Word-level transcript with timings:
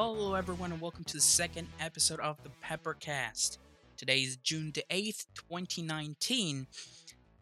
Hello, 0.00 0.34
everyone, 0.34 0.70
and 0.70 0.80
welcome 0.80 1.02
to 1.02 1.14
the 1.14 1.20
second 1.20 1.66
episode 1.80 2.20
of 2.20 2.36
the 2.44 2.50
Peppercast. 2.64 3.58
Today 3.96 4.20
is 4.20 4.36
June 4.36 4.70
the 4.72 4.84
8th, 4.88 5.26
2019. 5.34 6.68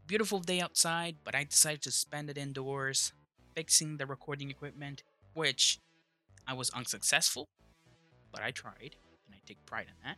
Beautiful 0.06 0.38
day 0.38 0.62
outside, 0.62 1.16
but 1.22 1.34
I 1.34 1.44
decided 1.44 1.82
to 1.82 1.90
spend 1.90 2.30
it 2.30 2.38
indoors 2.38 3.12
fixing 3.54 3.98
the 3.98 4.06
recording 4.06 4.48
equipment, 4.48 5.02
which 5.34 5.80
I 6.46 6.54
was 6.54 6.70
unsuccessful, 6.70 7.46
but 8.32 8.42
I 8.42 8.52
tried, 8.52 8.96
and 9.26 9.34
I 9.34 9.38
take 9.46 9.62
pride 9.66 9.88
in 9.88 10.08
that. 10.08 10.16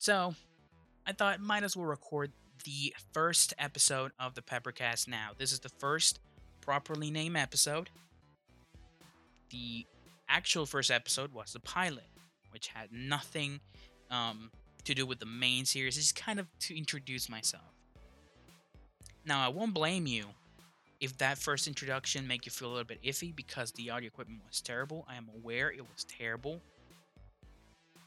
So, 0.00 0.34
I 1.06 1.12
thought 1.12 1.38
might 1.38 1.62
as 1.62 1.76
well 1.76 1.86
record 1.86 2.32
the 2.64 2.92
first 3.14 3.54
episode 3.56 4.10
of 4.18 4.34
the 4.34 4.42
Peppercast 4.42 5.06
now. 5.06 5.30
This 5.38 5.52
is 5.52 5.60
the 5.60 5.68
first 5.68 6.18
properly 6.60 7.12
named 7.12 7.36
episode. 7.36 7.88
The 9.50 9.86
actual 10.32 10.66
first 10.66 10.90
episode 10.90 11.32
was 11.32 11.52
the 11.52 11.60
pilot, 11.60 12.08
which 12.50 12.68
had 12.68 12.88
nothing 12.90 13.60
um, 14.10 14.50
to 14.84 14.94
do 14.94 15.04
with 15.06 15.18
the 15.20 15.26
main 15.26 15.64
series. 15.64 15.98
It's 15.98 16.12
kind 16.12 16.40
of 16.40 16.46
to 16.60 16.76
introduce 16.76 17.28
myself. 17.28 17.62
Now, 19.24 19.44
I 19.44 19.48
won't 19.48 19.74
blame 19.74 20.06
you 20.06 20.24
if 21.00 21.18
that 21.18 21.38
first 21.38 21.68
introduction 21.68 22.26
make 22.26 22.46
you 22.46 22.50
feel 22.50 22.68
a 22.68 22.70
little 22.70 22.84
bit 22.84 23.02
iffy 23.02 23.34
because 23.34 23.72
the 23.72 23.90
audio 23.90 24.08
equipment 24.08 24.40
was 24.48 24.60
terrible. 24.60 25.04
I 25.08 25.16
am 25.16 25.28
aware 25.36 25.70
it 25.70 25.82
was 25.82 26.04
terrible. 26.04 26.60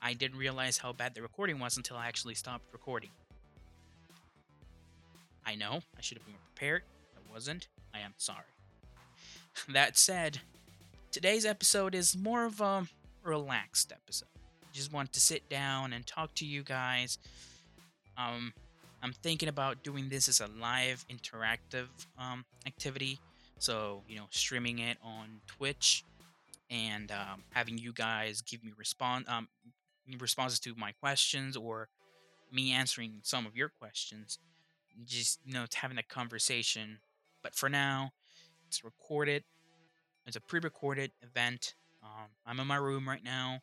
I 0.02 0.14
didn't 0.14 0.38
realize 0.38 0.78
how 0.78 0.94
bad 0.94 1.14
the 1.14 1.22
recording 1.22 1.60
was 1.60 1.78
until 1.78 1.98
I 1.98 2.08
actually 2.08 2.36
stopped 2.36 2.66
recording. 2.74 3.12
I 5.46 5.56
know 5.56 5.82
I 5.98 6.02
should 6.02 6.18
have 6.18 6.26
been 6.26 6.36
prepared. 6.54 6.84
I 7.16 7.32
wasn't. 7.32 7.68
I 7.94 8.00
am 8.00 8.14
sorry. 8.18 8.40
that 9.70 9.98
said, 9.98 10.40
today's 11.16 11.46
episode 11.46 11.96
is 11.96 12.18
more 12.18 12.44
of 12.44 12.60
a 12.60 12.86
relaxed 13.24 13.94
episode. 13.94 14.28
Just 14.74 14.92
want 14.92 15.14
to 15.14 15.22
sit 15.22 15.48
down 15.48 15.94
and 15.94 16.06
talk 16.06 16.36
to 16.36 16.46
you 16.46 16.62
guys. 16.62 17.20
Um, 18.18 18.52
I'm 19.02 19.14
thinking 19.14 19.48
about 19.48 19.82
doing 19.82 20.10
this 20.10 20.28
as 20.28 20.42
a 20.42 20.50
live 20.60 21.06
interactive 21.10 21.88
um, 22.20 22.44
activity. 22.68 23.18
So, 23.60 24.02
you 24.10 24.18
know, 24.18 24.26
streaming 24.30 24.80
it 24.80 24.98
on 25.02 25.40
Twitch 25.48 26.04
and 26.70 27.10
um, 27.12 27.44
having 27.52 27.78
you 27.78 27.94
guys 27.94 28.42
give 28.42 28.62
me 28.62 28.74
response 28.78 29.26
um, 29.30 29.48
responses 30.20 30.60
to 30.60 30.76
my 30.76 30.92
questions 30.92 31.56
or 31.56 31.88
me 32.52 32.74
answering 32.74 33.22
some 33.24 33.46
of 33.46 33.56
your 33.56 33.70
questions. 33.70 34.38
Just, 35.06 35.40
you 35.46 35.54
know, 35.54 35.64
having 35.76 35.98
a 35.98 36.04
conversation. 36.04 37.00
But 37.42 37.56
for 37.56 37.70
now, 37.70 38.12
it's 38.68 38.84
recorded 38.84 39.46
it's 40.26 40.36
a 40.36 40.42
pre-recorded 40.42 41.12
event. 41.22 41.76
Um, 42.04 42.30
I'm 42.46 42.60
in 42.60 42.68
my 42.68 42.78
room 42.78 43.08
right 43.08 43.24
now. 43.24 43.62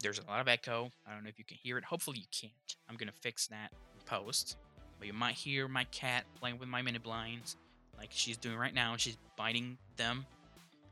There's 0.00 0.18
a 0.18 0.26
lot 0.26 0.40
of 0.40 0.48
echo. 0.48 0.90
I 1.06 1.14
don't 1.14 1.22
know 1.22 1.28
if 1.28 1.38
you 1.38 1.44
can 1.44 1.56
hear 1.56 1.78
it. 1.78 1.84
Hopefully 1.84 2.18
you 2.18 2.26
can't. 2.30 2.52
I'm 2.88 2.96
gonna 2.96 3.12
fix 3.12 3.46
that 3.48 3.72
in 3.94 4.00
post. 4.04 4.56
But 4.98 5.06
you 5.06 5.12
might 5.12 5.34
hear 5.34 5.66
my 5.66 5.84
cat 5.84 6.24
playing 6.38 6.58
with 6.58 6.68
my 6.68 6.82
mini 6.82 6.98
blinds, 6.98 7.56
like 7.96 8.10
she's 8.12 8.36
doing 8.36 8.56
right 8.56 8.74
now. 8.74 8.96
She's 8.96 9.16
biting 9.36 9.78
them, 9.96 10.26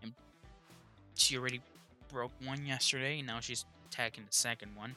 and 0.03 0.13
she 1.15 1.37
already 1.37 1.61
broke 2.11 2.33
one 2.45 2.65
yesterday, 2.65 3.19
and 3.19 3.27
now 3.27 3.41
she's 3.41 3.65
attacking 3.91 4.25
the 4.25 4.35
second 4.35 4.75
one. 4.75 4.95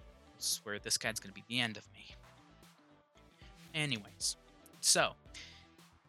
I 0.00 0.02
swear 0.38 0.78
this 0.78 0.96
cat's 0.96 1.20
gonna 1.20 1.34
be 1.34 1.44
the 1.48 1.60
end 1.60 1.76
of 1.76 1.84
me. 1.92 2.14
Anyways, 3.74 4.36
so 4.80 5.12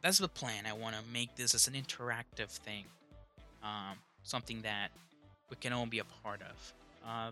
that's 0.02 0.18
the 0.18 0.28
plan. 0.28 0.66
I 0.66 0.74
want 0.74 0.96
to 0.96 1.02
make 1.12 1.36
this 1.36 1.54
as 1.54 1.68
an 1.68 1.74
interactive 1.74 2.50
thing, 2.50 2.86
um, 3.64 3.98
something 4.24 4.62
that 4.62 4.90
we 5.50 5.58
can 5.58 5.74
all 5.74 5.86
be 5.86 6.00
a 6.00 6.06
part 6.24 6.42
of. 6.42 6.74
Uh, 7.06 7.32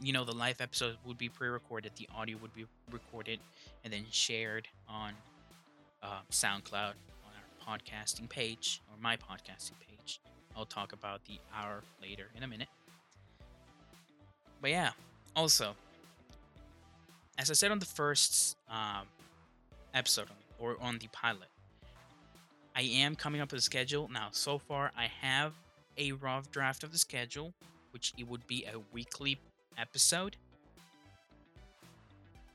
you 0.00 0.12
know, 0.12 0.24
the 0.24 0.32
live 0.32 0.60
episode 0.60 0.96
would 1.06 1.18
be 1.18 1.28
pre-recorded, 1.28 1.92
the 1.96 2.08
audio 2.16 2.36
would 2.42 2.54
be 2.54 2.66
recorded, 2.90 3.38
and 3.84 3.92
then 3.92 4.04
shared 4.10 4.66
on 4.88 5.12
uh, 6.02 6.20
SoundCloud 6.30 6.94
on 6.94 7.32
our 7.36 7.78
podcasting 7.78 8.28
page 8.28 8.82
or 8.90 9.00
my 9.00 9.16
podcasting 9.16 9.78
page. 9.88 10.20
I'll 10.56 10.66
talk 10.66 10.92
about 10.92 11.24
the 11.24 11.38
hour 11.54 11.82
later 12.02 12.26
in 12.36 12.42
a 12.42 12.48
minute. 12.48 12.68
But 14.60 14.70
yeah, 14.70 14.90
also, 15.34 15.74
as 17.38 17.50
I 17.50 17.54
said 17.54 17.70
on 17.70 17.78
the 17.78 17.86
first 17.86 18.56
um, 18.68 19.06
episode 19.94 20.26
or 20.58 20.76
on 20.80 20.98
the 20.98 21.08
pilot, 21.12 21.48
I 22.74 22.82
am 22.82 23.14
coming 23.14 23.40
up 23.40 23.52
with 23.52 23.58
a 23.58 23.62
schedule. 23.62 24.08
Now, 24.12 24.28
so 24.30 24.58
far, 24.58 24.92
I 24.96 25.10
have 25.20 25.52
a 25.98 26.12
rough 26.12 26.50
draft 26.50 26.84
of 26.84 26.92
the 26.92 26.98
schedule, 26.98 27.52
which 27.90 28.14
it 28.16 28.26
would 28.28 28.46
be 28.46 28.64
a 28.64 28.78
weekly 28.92 29.38
episode. 29.76 30.36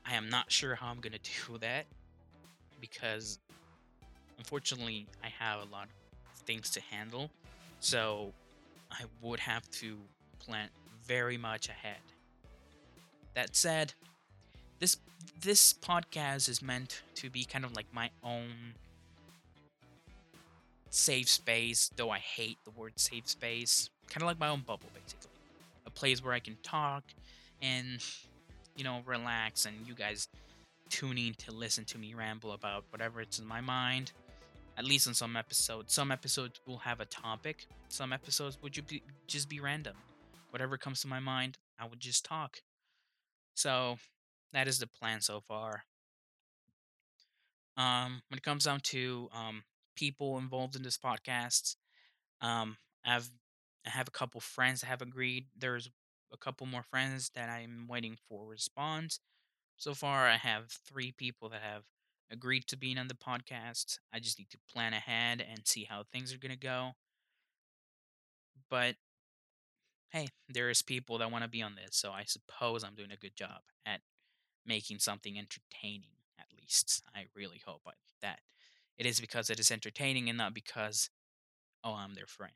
I 0.04 0.14
am 0.14 0.28
not 0.28 0.50
sure 0.50 0.74
how 0.74 0.88
I'm 0.88 1.00
to 1.00 1.10
do 1.10 1.58
that 1.60 1.86
because 2.80 3.38
unfortunately, 4.38 5.06
I 5.22 5.28
have 5.38 5.60
a 5.60 5.72
lot 5.72 5.88
of 6.34 6.40
things 6.42 6.70
to 6.70 6.80
handle. 6.80 7.30
So, 7.80 8.32
I 8.90 9.04
would 9.22 9.40
have 9.40 9.70
to 9.72 9.98
plan 10.38 10.68
very 11.04 11.36
much 11.36 11.68
ahead. 11.68 11.98
That 13.34 13.54
said, 13.54 13.94
this 14.78 14.96
this 15.40 15.72
podcast 15.72 16.48
is 16.48 16.62
meant 16.62 17.02
to 17.16 17.30
be 17.30 17.44
kind 17.44 17.64
of 17.64 17.76
like 17.76 17.86
my 17.92 18.10
own 18.24 18.74
safe 20.90 21.28
space, 21.28 21.90
though 21.96 22.10
I 22.10 22.18
hate 22.18 22.58
the 22.64 22.70
word 22.70 22.92
safe 22.96 23.28
space. 23.28 23.90
Kind 24.08 24.22
of 24.22 24.26
like 24.26 24.38
my 24.38 24.48
own 24.48 24.60
bubble, 24.60 24.88
basically. 24.94 25.30
A 25.86 25.90
place 25.90 26.24
where 26.24 26.34
I 26.34 26.38
can 26.38 26.56
talk 26.62 27.04
and, 27.62 28.02
you 28.76 28.84
know, 28.84 29.00
relax, 29.06 29.66
and 29.66 29.74
you 29.86 29.94
guys 29.94 30.28
tuning 30.88 31.34
to 31.38 31.52
listen 31.52 31.84
to 31.84 31.98
me 31.98 32.14
ramble 32.14 32.52
about 32.52 32.84
whatever 32.90 33.20
it's 33.20 33.38
in 33.38 33.46
my 33.46 33.60
mind. 33.60 34.12
At 34.76 34.84
least 34.84 35.08
in 35.08 35.14
some 35.14 35.36
episodes. 35.36 35.92
Some 35.92 36.12
episodes 36.12 36.60
will 36.66 36.78
have 36.78 37.00
a 37.00 37.04
topic. 37.04 37.66
Some 37.88 38.12
episodes 38.12 38.56
would 38.62 38.78
just 39.26 39.48
be 39.48 39.58
random. 39.58 39.96
Whatever 40.50 40.78
comes 40.78 41.00
to 41.00 41.08
my 41.08 41.18
mind, 41.18 41.58
I 41.80 41.86
would 41.86 41.98
just 41.98 42.24
talk. 42.24 42.62
So 43.54 43.98
that 44.52 44.68
is 44.68 44.78
the 44.78 44.86
plan 44.86 45.20
so 45.20 45.40
far. 45.40 45.82
Um, 47.76 48.22
when 48.28 48.38
it 48.38 48.44
comes 48.44 48.64
down 48.64 48.80
to 48.80 49.28
um, 49.34 49.64
people 49.98 50.38
involved 50.38 50.76
in 50.76 50.82
this 50.82 50.98
podcast. 50.98 51.76
Um, 52.40 52.76
I've 53.04 53.30
I 53.86 53.90
have 53.90 54.08
a 54.08 54.12
couple 54.12 54.40
friends 54.40 54.80
that 54.82 54.88
have 54.88 55.02
agreed. 55.02 55.46
There's 55.58 55.90
a 56.32 56.36
couple 56.38 56.66
more 56.66 56.82
friends 56.84 57.30
that 57.34 57.48
I'm 57.48 57.86
waiting 57.88 58.18
for 58.28 58.46
response. 58.46 59.20
So 59.78 59.94
far, 59.94 60.28
I 60.28 60.36
have 60.36 60.70
three 60.86 61.12
people 61.12 61.48
that 61.50 61.62
have 61.62 61.84
agreed 62.30 62.66
to 62.68 62.76
being 62.76 62.98
on 62.98 63.08
the 63.08 63.14
podcast. 63.14 63.98
I 64.12 64.20
just 64.20 64.38
need 64.38 64.50
to 64.50 64.58
plan 64.72 64.94
ahead 64.94 65.44
and 65.48 65.66
see 65.66 65.84
how 65.84 66.04
things 66.12 66.34
are 66.34 66.38
gonna 66.38 66.56
go. 66.56 66.92
But 68.70 68.96
hey, 70.10 70.28
there's 70.48 70.82
people 70.82 71.18
that 71.18 71.30
want 71.30 71.44
to 71.44 71.50
be 71.50 71.62
on 71.62 71.74
this, 71.74 71.90
so 71.96 72.12
I 72.12 72.24
suppose 72.24 72.82
I'm 72.84 72.94
doing 72.94 73.12
a 73.12 73.16
good 73.16 73.36
job 73.36 73.60
at 73.86 74.00
making 74.66 74.98
something 75.00 75.38
entertaining. 75.38 76.16
At 76.38 76.46
least 76.60 77.02
I 77.14 77.26
really 77.36 77.62
hope 77.66 77.82
that 78.22 78.40
it 78.98 79.06
is 79.06 79.20
because 79.20 79.50
it 79.50 79.60
is 79.60 79.70
entertaining 79.70 80.28
and 80.28 80.38
not 80.38 80.54
because, 80.54 81.10
oh, 81.84 81.94
I'm 81.94 82.14
their 82.14 82.26
friend. 82.26 82.52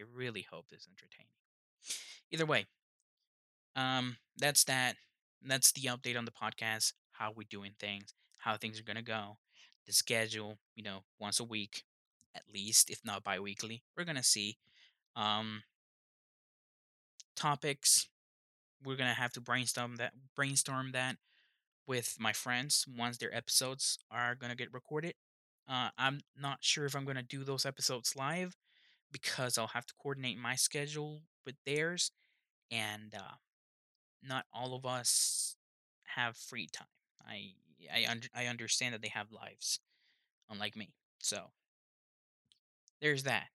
I 0.00 0.04
really 0.14 0.46
hope 0.50 0.66
it's 0.72 0.88
entertaining. 0.88 1.34
Either 2.30 2.46
way, 2.46 2.66
um, 3.76 4.16
that's 4.36 4.64
that. 4.64 4.96
That's 5.42 5.72
the 5.72 5.88
update 5.88 6.18
on 6.18 6.26
the 6.26 6.30
podcast, 6.30 6.92
how 7.12 7.32
we're 7.34 7.46
doing 7.48 7.72
things, 7.78 8.14
how 8.38 8.56
things 8.56 8.78
are 8.78 8.84
gonna 8.84 9.02
go, 9.02 9.38
the 9.86 9.92
schedule, 9.92 10.58
you 10.74 10.82
know, 10.82 11.04
once 11.18 11.40
a 11.40 11.44
week, 11.44 11.84
at 12.34 12.42
least, 12.52 12.90
if 12.90 13.00
not 13.04 13.24
bi-weekly. 13.24 13.82
We're 13.96 14.04
gonna 14.04 14.22
see. 14.22 14.58
Um, 15.16 15.62
topics. 17.36 18.08
We're 18.84 18.96
gonna 18.96 19.14
have 19.14 19.32
to 19.34 19.40
brainstorm 19.40 19.96
that 19.96 20.12
brainstorm 20.36 20.92
that 20.92 21.16
with 21.86 22.16
my 22.18 22.32
friends 22.32 22.86
once 22.88 23.18
their 23.18 23.34
episodes 23.34 23.98
are 24.10 24.34
gonna 24.34 24.54
get 24.54 24.72
recorded. 24.72 25.14
Uh, 25.70 25.90
I'm 25.98 26.22
not 26.38 26.58
sure 26.62 26.86
if 26.86 26.96
I'm 26.96 27.06
going 27.06 27.16
to 27.18 27.22
do 27.22 27.44
those 27.44 27.66
episodes 27.66 28.16
live 28.16 28.56
because 29.12 29.58
I'll 29.58 29.68
have 29.68 29.86
to 29.86 29.94
coordinate 30.02 30.38
my 30.38 30.56
schedule 30.56 31.22
with 31.46 31.56
theirs, 31.66 32.12
and 32.70 33.14
uh, 33.14 33.36
not 34.22 34.46
all 34.52 34.74
of 34.74 34.86
us 34.86 35.56
have 36.16 36.36
free 36.36 36.68
time. 36.72 36.88
I 37.26 37.52
I 37.92 38.06
un- 38.10 38.22
I 38.34 38.46
understand 38.46 38.94
that 38.94 39.02
they 39.02 39.08
have 39.08 39.32
lives, 39.32 39.80
unlike 40.50 40.76
me. 40.76 40.90
So 41.20 41.52
there's 43.00 43.22
that. 43.24 43.48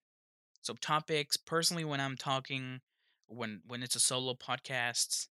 So 0.62 0.74
topics 0.76 1.38
personally, 1.38 1.86
when 1.86 2.02
I'm 2.02 2.18
talking, 2.18 2.82
when 3.28 3.62
when 3.68 3.84
it's 3.84 3.96
a 3.96 4.00
solo 4.00 4.34
podcast, 4.36 5.28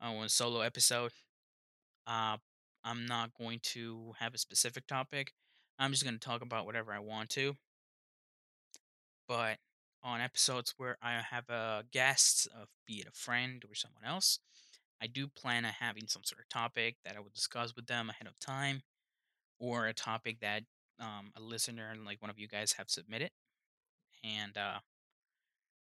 uh, 0.00 0.12
when 0.12 0.28
solo 0.28 0.60
episode, 0.60 1.12
uh, 2.06 2.36
I'm 2.84 3.06
not 3.06 3.32
going 3.38 3.60
to 3.74 4.14
have 4.20 4.34
a 4.34 4.38
specific 4.38 4.86
topic. 4.86 5.32
I'm 5.78 5.92
just 5.92 6.04
going 6.04 6.18
to 6.18 6.20
talk 6.20 6.42
about 6.42 6.66
whatever 6.66 6.92
I 6.92 6.98
want 6.98 7.30
to. 7.30 7.56
But 9.28 9.58
on 10.02 10.20
episodes 10.20 10.74
where 10.76 10.96
I 11.02 11.20
have 11.30 11.48
a 11.50 11.84
guest, 11.92 12.48
of 12.60 12.68
be 12.86 12.94
it 12.94 13.08
a 13.08 13.12
friend 13.12 13.62
or 13.68 13.74
someone 13.74 14.04
else. 14.04 14.38
I 15.00 15.06
do 15.06 15.28
plan 15.28 15.64
on 15.64 15.72
having 15.78 16.08
some 16.08 16.24
sort 16.24 16.40
of 16.40 16.48
topic 16.48 16.96
that 17.04 17.16
I 17.16 17.20
will 17.20 17.30
discuss 17.32 17.74
with 17.76 17.86
them 17.86 18.10
ahead 18.10 18.26
of 18.26 18.38
time, 18.40 18.82
or 19.60 19.86
a 19.86 19.92
topic 19.92 20.40
that 20.40 20.64
um, 20.98 21.32
a 21.36 21.40
listener 21.40 21.90
and 21.92 22.04
like 22.04 22.20
one 22.20 22.30
of 22.30 22.38
you 22.38 22.48
guys 22.48 22.72
have 22.72 22.90
submitted. 22.90 23.30
And 24.24 24.56
uh, 24.56 24.78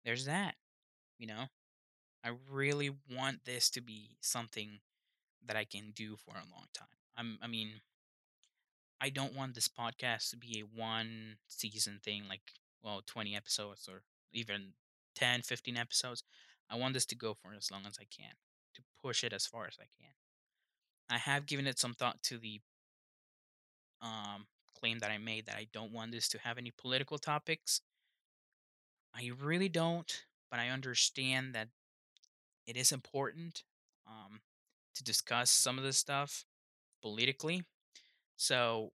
there's 0.03 0.25
that. 0.25 0.55
You 1.19 1.27
know, 1.27 1.45
I 2.23 2.31
really 2.51 2.89
want 3.15 3.45
this 3.45 3.69
to 3.71 3.81
be 3.81 4.17
something 4.21 4.79
that 5.45 5.55
I 5.55 5.63
can 5.65 5.91
do 5.95 6.15
for 6.15 6.31
a 6.31 6.51
long 6.51 6.65
time. 6.73 6.87
I'm, 7.15 7.37
I 7.41 7.47
mean, 7.47 7.81
I 9.01 9.09
don't 9.09 9.35
want 9.35 9.55
this 9.55 9.67
podcast 9.67 10.29
to 10.31 10.37
be 10.37 10.59
a 10.61 10.79
one 10.79 11.37
season 11.47 11.99
thing, 12.03 12.23
like, 12.29 12.41
well, 12.83 13.01
20 13.05 13.35
episodes 13.35 13.87
or 13.91 14.03
even 14.33 14.73
10, 15.15 15.41
15 15.41 15.77
episodes. 15.77 16.23
I 16.69 16.75
want 16.75 16.93
this 16.93 17.05
to 17.07 17.15
go 17.15 17.33
for 17.33 17.53
as 17.55 17.71
long 17.71 17.81
as 17.87 17.97
I 17.99 18.05
can, 18.05 18.31
to 18.75 18.81
push 19.01 19.23
it 19.23 19.33
as 19.33 19.45
far 19.45 19.65
as 19.65 19.77
I 19.79 19.87
can. 20.01 20.13
I 21.09 21.17
have 21.17 21.45
given 21.45 21.67
it 21.67 21.77
some 21.77 21.93
thought 21.93 22.23
to 22.23 22.37
the 22.37 22.61
um, 24.01 24.47
claim 24.79 24.99
that 24.99 25.11
I 25.11 25.17
made 25.17 25.45
that 25.45 25.55
I 25.55 25.67
don't 25.71 25.91
want 25.91 26.11
this 26.11 26.27
to 26.29 26.39
have 26.39 26.57
any 26.57 26.71
political 26.71 27.17
topics. 27.17 27.81
I 29.13 29.31
really 29.41 29.69
don't, 29.69 30.25
but 30.49 30.59
I 30.59 30.69
understand 30.69 31.53
that 31.53 31.69
it 32.65 32.75
is 32.75 32.91
important 32.91 33.63
um, 34.07 34.41
to 34.95 35.03
discuss 35.03 35.51
some 35.51 35.77
of 35.77 35.83
this 35.83 35.97
stuff 35.97 36.45
politically. 37.01 37.63
So 38.37 38.91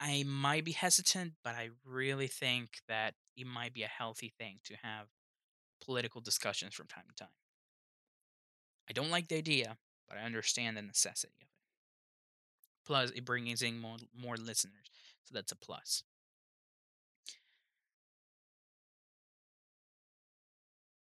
I 0.00 0.22
might 0.24 0.64
be 0.64 0.72
hesitant, 0.72 1.34
but 1.42 1.54
I 1.54 1.70
really 1.84 2.26
think 2.28 2.80
that 2.88 3.14
it 3.36 3.46
might 3.46 3.72
be 3.74 3.82
a 3.82 3.88
healthy 3.88 4.28
thing 4.38 4.60
to 4.64 4.76
have 4.76 5.08
political 5.80 6.20
discussions 6.20 6.74
from 6.74 6.86
time 6.88 7.04
to 7.08 7.14
time. 7.14 7.34
I 8.88 8.92
don't 8.92 9.10
like 9.10 9.28
the 9.28 9.36
idea, 9.36 9.78
but 10.08 10.18
I 10.18 10.22
understand 10.22 10.76
the 10.76 10.82
necessity 10.82 11.34
of 11.40 11.48
it. 11.48 11.54
Plus, 12.86 13.10
it 13.10 13.24
brings 13.24 13.60
in 13.62 13.78
more, 13.78 13.98
more 14.14 14.36
listeners, 14.36 14.90
so 15.24 15.34
that's 15.34 15.52
a 15.52 15.56
plus. 15.56 16.04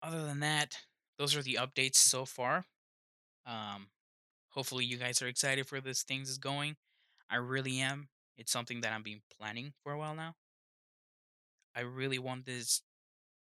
Other 0.03 0.25
than 0.25 0.41
that, 0.41 0.77
those 1.19 1.37
are 1.37 1.43
the 1.43 1.55
updates 1.61 1.97
so 1.97 2.25
far. 2.25 2.65
Um, 3.47 3.89
hopefully, 4.51 4.85
you 4.85 4.97
guys 4.97 5.23
are 5.23 5.29
excited 5.29 5.67
for 5.67 5.81
this 5.81 6.03
things 6.03 6.29
is 6.29 6.39
going. 6.39 6.77
I 7.31 7.37
really 7.37 7.81
am. 7.81 8.09
It's 8.37 8.53
something 8.53 8.81
that 8.81 8.93
I've 8.93 9.05
been 9.05 9.23
planning 9.39 9.73
for 9.83 9.93
a 9.93 9.99
while 9.99 10.15
now. 10.15 10.35
I 11.75 11.81
really 11.81 12.19
want 12.19 12.47
this 12.47 12.83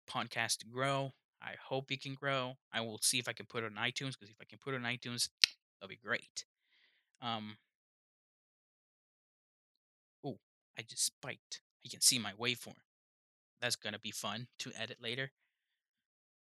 podcast 0.09 0.57
to 0.59 0.67
grow. 0.67 1.11
I 1.41 1.53
hope 1.67 1.91
it 1.91 2.03
can 2.03 2.15
grow. 2.15 2.55
I 2.73 2.81
will 2.81 2.99
see 3.01 3.17
if 3.17 3.27
I 3.27 3.33
can 3.33 3.45
put 3.45 3.63
it 3.63 3.67
on 3.67 3.83
iTunes 3.83 4.13
because 4.13 4.29
if 4.29 4.37
I 4.41 4.45
can 4.47 4.59
put 4.59 4.73
it 4.73 4.77
on 4.77 4.83
iTunes, 4.83 5.29
that'll 5.79 5.89
be 5.89 5.95
great. 5.95 6.45
Um. 7.21 7.57
Oh, 10.23 10.37
I 10.77 10.81
just 10.81 11.05
spiked. 11.05 11.61
I 11.85 11.89
can 11.89 12.01
see 12.01 12.19
my 12.19 12.33
waveform. 12.33 12.75
That's 13.61 13.75
gonna 13.75 13.99
be 13.99 14.11
fun 14.11 14.47
to 14.59 14.71
edit 14.77 14.97
later 15.01 15.31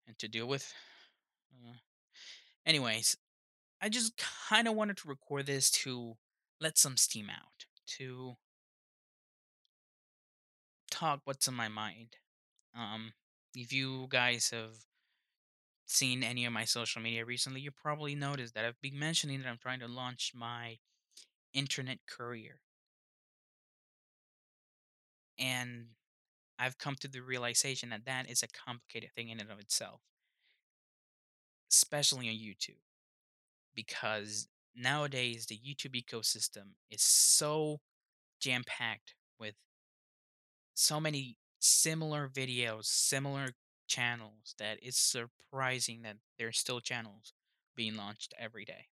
and 0.08 0.18
to 0.20 0.28
deal 0.28 0.48
with. 0.48 0.74
Uh, 1.52 1.78
anyways, 2.66 3.18
I 3.82 3.90
just 3.90 4.14
kind 4.50 4.68
of 4.68 4.76
wanted 4.76 4.98
to 4.98 5.08
record 5.08 5.46
this 5.46 5.70
to 5.72 6.18
let 6.60 6.78
some 6.78 6.98
steam 6.98 7.30
out, 7.30 7.66
to 7.98 8.36
talk 10.90 11.22
what's 11.26 11.48
in 11.48 11.54
my 11.54 11.68
mind. 11.68 12.18
Um, 12.76 13.14
if 13.54 13.72
you 13.72 14.08
guys 14.10 14.50
have 14.52 14.76
seen 15.86 16.24
any 16.24 16.46
of 16.46 16.54
my 16.54 16.66
social 16.66 17.02
media 17.02 17.26
recently, 17.26 17.62
you 17.62 17.72
probably 17.72 18.16
noticed 18.16 18.56
that 18.56 18.66
I've 18.66 18.82
been 18.82 18.98
mentioning 18.98 19.42
that 19.42 19.48
I'm 19.48 19.58
trying 19.58 19.80
to 19.82 19.88
launch 19.88 20.32
my 20.34 20.78
internet 21.54 22.00
career. 22.08 22.60
And 25.38 25.88
I've 26.58 26.78
come 26.78 26.96
to 27.02 27.08
the 27.08 27.22
realization 27.22 27.90
that 27.90 28.06
that 28.06 28.30
is 28.30 28.42
a 28.42 28.48
complicated 28.48 29.12
thing 29.16 29.30
in 29.30 29.40
and 29.40 29.52
of 29.52 29.60
itself, 29.60 30.02
especially 31.72 32.30
on 32.30 32.36
YouTube, 32.36 32.80
because 33.76 34.48
nowadays 34.76 35.46
the 35.46 35.58
YouTube 35.58 36.02
ecosystem 36.02 36.74
is 36.90 37.02
so 37.02 37.80
jam 38.40 38.64
packed 38.66 39.16
with 39.40 39.56
so 40.74 41.00
many 41.00 41.38
similar 41.60 42.28
videos, 42.28 42.86
similar 42.86 43.50
channels 43.88 44.56
that 44.60 44.78
it's 44.82 45.00
surprising 45.00 46.02
that 46.04 46.18
there's 46.38 46.58
still 46.58 46.80
channels 46.80 47.34
being 47.76 47.96
launched 47.96 48.34
every 48.40 48.66
day. 48.66 48.88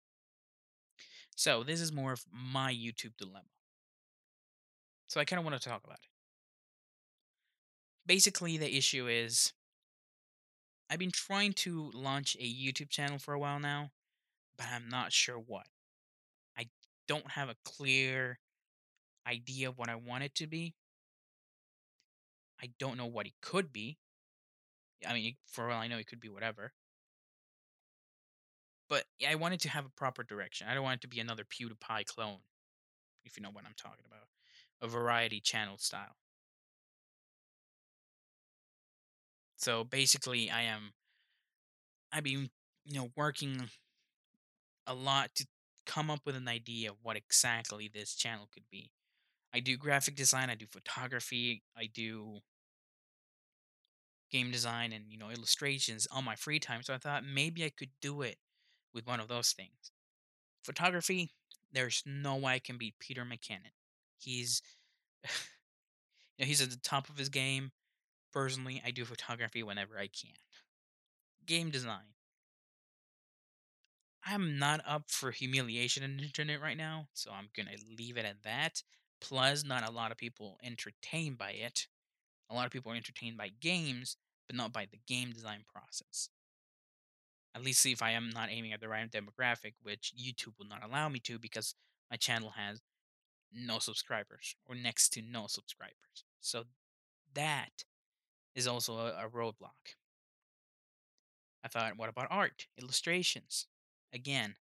So 1.35 1.63
this 1.63 1.81
is 1.81 1.91
more 1.91 2.13
of 2.13 2.25
my 2.31 2.73
YouTube 2.73 3.17
dilemma. 3.17 3.45
So 5.07 5.19
I 5.19 5.25
kind 5.25 5.39
of 5.39 5.45
want 5.45 5.61
to 5.61 5.69
talk 5.69 5.83
about 5.83 5.97
it. 5.97 6.09
Basically, 8.05 8.57
the 8.57 8.75
issue 8.75 9.07
is 9.07 9.53
I've 10.89 10.99
been 10.99 11.11
trying 11.11 11.53
to 11.53 11.91
launch 11.93 12.35
a 12.39 12.43
YouTube 12.43 12.89
channel 12.89 13.17
for 13.17 13.33
a 13.33 13.39
while 13.39 13.59
now, 13.59 13.91
but 14.61 14.69
I'm 14.71 14.89
not 14.89 15.11
sure 15.11 15.37
what. 15.37 15.65
I 16.55 16.67
don't 17.07 17.31
have 17.31 17.49
a 17.49 17.55
clear 17.65 18.37
idea 19.27 19.69
of 19.69 19.77
what 19.77 19.89
I 19.89 19.95
want 19.95 20.23
it 20.23 20.35
to 20.35 20.47
be. 20.47 20.75
I 22.61 22.69
don't 22.79 22.97
know 22.97 23.07
what 23.07 23.25
it 23.25 23.33
could 23.41 23.73
be. 23.73 23.97
I 25.07 25.13
mean, 25.13 25.35
for 25.47 25.71
all 25.71 25.81
I 25.81 25.87
know, 25.87 25.97
it 25.97 26.05
could 26.05 26.19
be 26.19 26.29
whatever. 26.29 26.73
But 28.87 29.05
I 29.27 29.33
wanted 29.33 29.61
to 29.61 29.69
have 29.69 29.85
a 29.85 29.89
proper 29.89 30.23
direction. 30.23 30.67
I 30.69 30.75
don't 30.75 30.83
want 30.83 30.97
it 30.97 31.01
to 31.01 31.07
be 31.07 31.19
another 31.19 31.43
PewDiePie 31.43 32.05
clone, 32.05 32.39
if 33.25 33.35
you 33.35 33.41
know 33.41 33.49
what 33.51 33.65
I'm 33.65 33.73
talking 33.75 34.05
about. 34.05 34.27
A 34.79 34.87
variety 34.87 35.39
channel 35.39 35.77
style. 35.79 36.17
So 39.57 39.83
basically, 39.83 40.51
I 40.51 40.63
am. 40.63 40.91
I've 42.11 42.23
been, 42.23 42.49
you 42.85 42.99
know, 42.99 43.09
working 43.15 43.69
a 44.87 44.93
lot 44.93 45.35
to 45.35 45.45
come 45.85 46.09
up 46.09 46.21
with 46.25 46.35
an 46.35 46.47
idea 46.47 46.89
of 46.89 46.97
what 47.01 47.17
exactly 47.17 47.89
this 47.93 48.15
channel 48.15 48.47
could 48.51 48.63
be. 48.71 48.91
I 49.53 49.59
do 49.59 49.77
graphic 49.77 50.15
design, 50.15 50.49
I 50.49 50.55
do 50.55 50.65
photography, 50.65 51.63
I 51.77 51.89
do 51.93 52.39
game 54.31 54.49
design 54.49 54.93
and 54.93 55.03
you 55.09 55.17
know 55.17 55.29
illustrations 55.29 56.07
on 56.11 56.23
my 56.23 56.35
free 56.35 56.59
time. 56.59 56.81
So 56.83 56.93
I 56.93 56.97
thought 56.97 57.23
maybe 57.25 57.65
I 57.65 57.69
could 57.69 57.89
do 58.01 58.21
it 58.21 58.37
with 58.93 59.05
one 59.05 59.19
of 59.19 59.27
those 59.27 59.51
things. 59.51 59.91
Photography, 60.63 61.31
there's 61.71 62.03
no 62.05 62.37
way 62.37 62.53
I 62.53 62.59
can 62.59 62.77
beat 62.77 62.99
Peter 62.99 63.25
McKinnon. 63.25 63.73
He's 64.17 64.61
you 65.25 66.45
know, 66.45 66.45
he's 66.45 66.61
at 66.61 66.69
the 66.69 66.77
top 66.77 67.09
of 67.09 67.17
his 67.17 67.29
game. 67.29 67.71
Personally, 68.31 68.81
I 68.85 68.91
do 68.91 69.03
photography 69.03 69.61
whenever 69.61 69.97
I 69.97 70.07
can. 70.07 70.31
Game 71.45 71.69
design. 71.69 72.13
I'm 74.25 74.59
not 74.59 74.81
up 74.85 75.09
for 75.09 75.31
humiliation 75.31 76.03
in 76.03 76.17
the 76.17 76.23
internet 76.23 76.61
right 76.61 76.77
now, 76.77 77.07
so 77.13 77.31
I'm 77.31 77.49
gonna 77.55 77.77
leave 77.97 78.17
it 78.17 78.25
at 78.25 78.43
that. 78.43 78.83
Plus, 79.19 79.63
not 79.63 79.87
a 79.87 79.91
lot 79.91 80.11
of 80.11 80.17
people 80.17 80.59
entertained 80.63 81.37
by 81.37 81.51
it. 81.51 81.87
A 82.49 82.55
lot 82.55 82.65
of 82.65 82.71
people 82.71 82.91
are 82.91 82.95
entertained 82.95 83.37
by 83.37 83.49
games, 83.59 84.17
but 84.47 84.55
not 84.55 84.73
by 84.73 84.85
the 84.91 84.99
game 85.07 85.31
design 85.31 85.63
process. 85.71 86.29
At 87.55 87.63
least 87.63 87.81
see 87.81 87.91
if 87.91 88.01
I 88.01 88.11
am 88.11 88.29
not 88.29 88.49
aiming 88.49 88.73
at 88.73 88.79
the 88.79 88.89
right 88.89 89.09
demographic, 89.09 89.73
which 89.81 90.13
YouTube 90.17 90.57
will 90.57 90.67
not 90.67 90.83
allow 90.83 91.09
me 91.09 91.19
to 91.21 91.39
because 91.39 91.75
my 92.09 92.17
channel 92.17 92.51
has 92.51 92.81
no 93.53 93.79
subscribers 93.79 94.55
or 94.65 94.75
next 94.75 95.09
to 95.13 95.21
no 95.21 95.47
subscribers. 95.47 96.23
So 96.39 96.63
that 97.33 97.85
is 98.55 98.67
also 98.67 98.97
a, 98.97 99.25
a 99.25 99.29
roadblock. 99.29 99.95
I 101.63 101.67
thought, 101.67 101.97
what 101.97 102.09
about 102.09 102.27
art, 102.29 102.67
illustrations? 102.81 103.67
Again, 104.13 104.55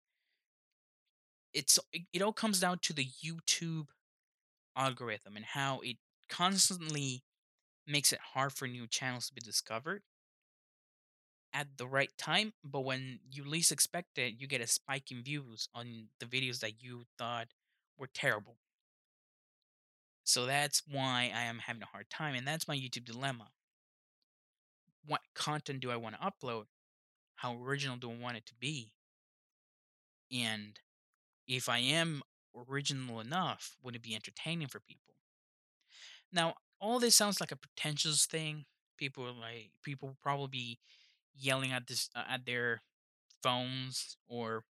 it's 1.52 1.78
it, 1.92 2.22
all 2.22 2.32
comes 2.32 2.60
down 2.60 2.78
to 2.82 2.92
the 2.92 3.06
YouTube 3.24 3.86
algorithm 4.76 5.36
and 5.36 5.44
how 5.46 5.80
it 5.80 5.96
constantly 6.28 7.24
makes 7.86 8.12
it 8.12 8.20
hard 8.34 8.52
for 8.52 8.68
new 8.68 8.86
channels 8.86 9.28
to 9.28 9.34
be 9.34 9.40
discovered 9.40 10.02
at 11.52 11.78
the 11.78 11.86
right 11.86 12.10
time, 12.18 12.52
but 12.64 12.80
when 12.80 13.20
you 13.30 13.44
least 13.44 13.72
expect 13.72 14.18
it, 14.18 14.34
you 14.38 14.46
get 14.46 14.60
a 14.60 14.66
spike 14.66 15.10
in 15.10 15.22
views 15.22 15.68
on 15.74 16.08
the 16.20 16.26
videos 16.26 16.60
that 16.60 16.82
you 16.82 17.04
thought 17.18 17.48
were 17.98 18.08
terrible. 18.08 18.58
So 20.24 20.44
that's 20.44 20.82
why 20.86 21.32
I 21.34 21.42
am 21.44 21.58
having 21.60 21.82
a 21.82 21.86
hard 21.86 22.10
time, 22.10 22.34
and 22.34 22.46
that's 22.46 22.68
my 22.68 22.76
YouTube 22.76 23.04
dilemma. 23.06 23.50
What 25.06 25.22
content 25.32 25.80
do 25.80 25.90
I 25.90 25.96
want 25.96 26.16
to 26.16 26.20
upload? 26.20 26.66
How 27.36 27.56
original 27.56 27.96
do 27.96 28.10
I 28.10 28.16
want 28.16 28.36
it 28.38 28.46
to 28.46 28.54
be? 28.56 28.94
And 30.32 30.78
if 31.46 31.68
I 31.68 31.78
am 31.78 32.22
original 32.68 33.20
enough, 33.20 33.76
would 33.82 33.96
it 33.96 34.02
be 34.02 34.14
entertaining 34.14 34.68
for 34.68 34.80
people? 34.80 35.14
Now, 36.32 36.54
all 36.80 36.98
this 36.98 37.14
sounds 37.14 37.40
like 37.40 37.52
a 37.52 37.56
pretentious 37.56 38.26
thing. 38.26 38.64
People 38.98 39.24
like 39.38 39.70
people 39.82 40.16
probably 40.22 40.48
be 40.48 40.78
yelling 41.38 41.72
at 41.72 41.86
this 41.86 42.08
uh, 42.16 42.24
at 42.28 42.46
their 42.46 42.82
phones 43.42 44.16
or 44.28 44.64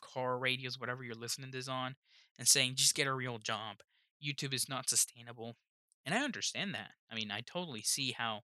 car 0.00 0.38
radios, 0.38 0.78
whatever 0.78 1.02
you're 1.02 1.14
listening 1.14 1.50
to 1.50 1.58
this 1.58 1.68
on, 1.68 1.94
and 2.38 2.48
saying 2.48 2.74
just 2.74 2.94
get 2.94 3.06
a 3.06 3.12
real 3.12 3.38
job. 3.38 3.76
YouTube 4.24 4.52
is 4.52 4.68
not 4.68 4.88
sustainable, 4.88 5.56
and 6.04 6.14
I 6.14 6.24
understand 6.24 6.74
that. 6.74 6.92
I 7.10 7.14
mean, 7.14 7.30
I 7.30 7.40
totally 7.40 7.82
see 7.82 8.12
how 8.12 8.42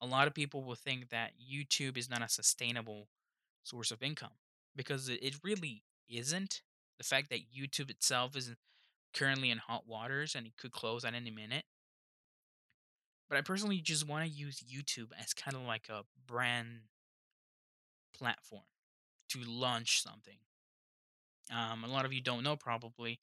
a 0.00 0.06
lot 0.06 0.26
of 0.26 0.34
people 0.34 0.62
will 0.62 0.74
think 0.74 1.08
that 1.08 1.32
YouTube 1.40 1.96
is 1.96 2.10
not 2.10 2.22
a 2.22 2.28
sustainable 2.28 3.08
source 3.62 3.90
of 3.90 4.02
income 4.02 4.36
because 4.76 5.08
it 5.08 5.36
really 5.42 5.82
isn't. 6.08 6.62
The 6.98 7.04
fact 7.04 7.30
that 7.30 7.52
YouTube 7.54 7.90
itself 7.90 8.36
is 8.36 8.54
currently 9.14 9.50
in 9.50 9.58
hot 9.58 9.86
waters 9.86 10.34
and 10.34 10.46
it 10.46 10.56
could 10.56 10.72
close 10.72 11.04
at 11.04 11.14
any 11.14 11.30
minute. 11.30 11.64
But 13.28 13.38
I 13.38 13.40
personally 13.40 13.80
just 13.80 14.08
want 14.08 14.24
to 14.24 14.30
use 14.30 14.62
YouTube 14.62 15.10
as 15.20 15.34
kind 15.34 15.56
of 15.56 15.62
like 15.62 15.88
a 15.88 16.04
brand 16.26 16.82
platform 18.16 18.62
to 19.30 19.40
launch 19.44 20.02
something. 20.02 20.38
Um, 21.52 21.84
a 21.84 21.88
lot 21.88 22.04
of 22.04 22.12
you 22.12 22.20
don't 22.20 22.44
know 22.44 22.56
probably, 22.56 23.18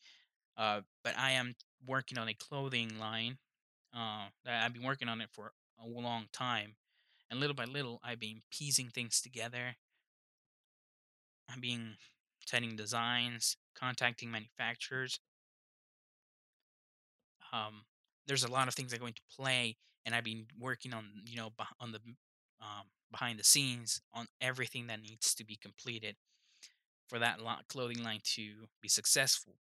uh, 0.58 0.82
but 1.04 1.18
I 1.18 1.32
am 1.32 1.56
working 1.86 2.18
on 2.18 2.28
a 2.28 2.34
clothing 2.34 2.98
line. 3.00 3.38
Uh, 3.96 4.26
that 4.44 4.64
I've 4.64 4.74
been 4.74 4.84
working 4.84 5.08
on 5.08 5.22
it 5.22 5.30
for 5.32 5.52
a 5.80 5.88
long 5.88 6.26
time, 6.34 6.76
and 7.30 7.40
little 7.40 7.54
by 7.54 7.66
little, 7.66 8.00
I've 8.04 8.20
been 8.20 8.42
piecing 8.50 8.90
things 8.90 9.22
together. 9.22 9.76
I've 11.48 11.62
been 11.62 11.98
setting 12.46 12.76
designs, 12.76 13.58
contacting 13.76 14.32
manufacturers. 14.32 15.20
Um, 17.52 17.84
there's 18.28 18.44
a 18.44 18.52
lot 18.52 18.68
of 18.68 18.74
things 18.74 18.92
that 18.92 19.00
go 19.00 19.06
into 19.06 19.22
play, 19.36 19.78
and 20.06 20.16
I've 20.16 20.24
been 20.24 20.48
working 20.60 20.94
on 20.94 21.06
you 21.26 21.38
know 21.38 21.52
on 21.80 21.92
the 21.92 22.00
um, 22.62 22.88
behind 23.12 23.40
the 23.40 23.44
scenes 23.44 24.02
on 24.14 24.28
everything 24.42 24.88
that 24.88 25.02
needs 25.02 25.36
to 25.36 25.46
be 25.46 25.56
completed 25.56 26.16
for 27.08 27.20
that 27.20 27.40
clothing 27.68 28.04
line 28.04 28.22
to 28.24 28.68
be 28.82 28.88
successful. 28.88 29.56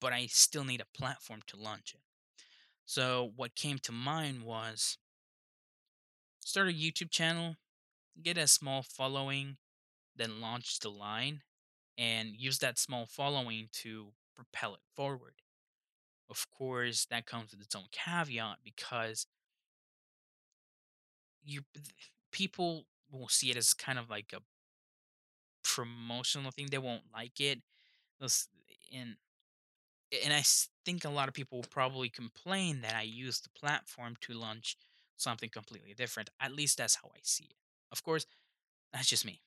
But 0.00 0.12
I 0.12 0.26
still 0.26 0.64
need 0.64 0.82
a 0.82 0.98
platform 0.98 1.40
to 1.46 1.56
launch 1.56 1.94
it. 1.94 2.02
So 2.84 3.32
what 3.36 3.54
came 3.54 3.78
to 3.78 3.92
mind 3.92 4.42
was 4.42 4.98
start 6.40 6.68
a 6.68 6.72
YouTube 6.72 7.10
channel, 7.10 7.56
get 8.22 8.36
a 8.36 8.46
small 8.46 8.82
following, 8.82 9.56
then 10.14 10.40
launch 10.40 10.80
the 10.80 10.90
line 10.90 11.40
and 11.98 12.34
use 12.36 12.58
that 12.60 12.78
small 12.78 13.06
following 13.06 13.68
to 13.72 14.12
propel 14.34 14.74
it 14.74 14.80
forward. 14.96 15.34
Of 16.30 16.50
course, 16.50 17.06
that 17.06 17.26
comes 17.26 17.52
with 17.52 17.62
its 17.62 17.74
own 17.74 17.86
caveat 17.92 18.58
because 18.64 19.26
you 21.44 21.60
people 22.32 22.86
will 23.10 23.28
see 23.28 23.50
it 23.50 23.56
as 23.56 23.74
kind 23.74 23.98
of 23.98 24.10
like 24.10 24.32
a 24.34 24.40
promotional 25.62 26.50
thing. 26.50 26.68
They 26.70 26.78
won't 26.78 27.04
like 27.12 27.40
it. 27.40 27.60
And 28.92 29.16
and 30.24 30.32
I 30.32 30.42
think 30.84 31.04
a 31.04 31.08
lot 31.10 31.28
of 31.28 31.34
people 31.34 31.58
will 31.58 31.68
probably 31.70 32.08
complain 32.08 32.82
that 32.82 32.94
I 32.94 33.02
use 33.02 33.40
the 33.40 33.48
platform 33.50 34.16
to 34.22 34.32
launch 34.34 34.76
something 35.16 35.50
completely 35.50 35.94
different. 35.94 36.30
At 36.40 36.52
least 36.52 36.78
that's 36.78 36.96
how 36.96 37.10
I 37.14 37.20
see 37.22 37.44
it. 37.44 37.56
Of 37.90 38.02
course, 38.02 38.26
that's 38.92 39.08
just 39.08 39.26
me. 39.26 39.42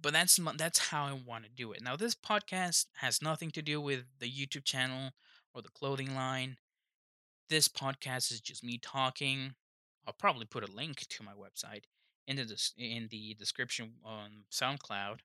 But 0.00 0.12
that's 0.12 0.38
that's 0.56 0.78
how 0.88 1.04
I 1.04 1.12
want 1.12 1.44
to 1.44 1.50
do 1.50 1.72
it. 1.72 1.82
Now, 1.82 1.96
this 1.96 2.14
podcast 2.14 2.86
has 2.96 3.20
nothing 3.20 3.50
to 3.52 3.62
do 3.62 3.80
with 3.80 4.04
the 4.18 4.30
YouTube 4.30 4.64
channel 4.64 5.10
or 5.54 5.62
the 5.62 5.68
clothing 5.68 6.14
line. 6.14 6.56
This 7.48 7.68
podcast 7.68 8.32
is 8.32 8.40
just 8.40 8.64
me 8.64 8.78
talking. 8.78 9.54
I'll 10.06 10.14
probably 10.14 10.46
put 10.46 10.68
a 10.68 10.72
link 10.72 11.06
to 11.08 11.22
my 11.22 11.32
website 11.32 11.84
in 12.26 12.36
the 12.36 12.70
in 12.78 13.08
the 13.10 13.34
description 13.34 13.94
on 14.04 14.44
SoundCloud. 14.50 15.18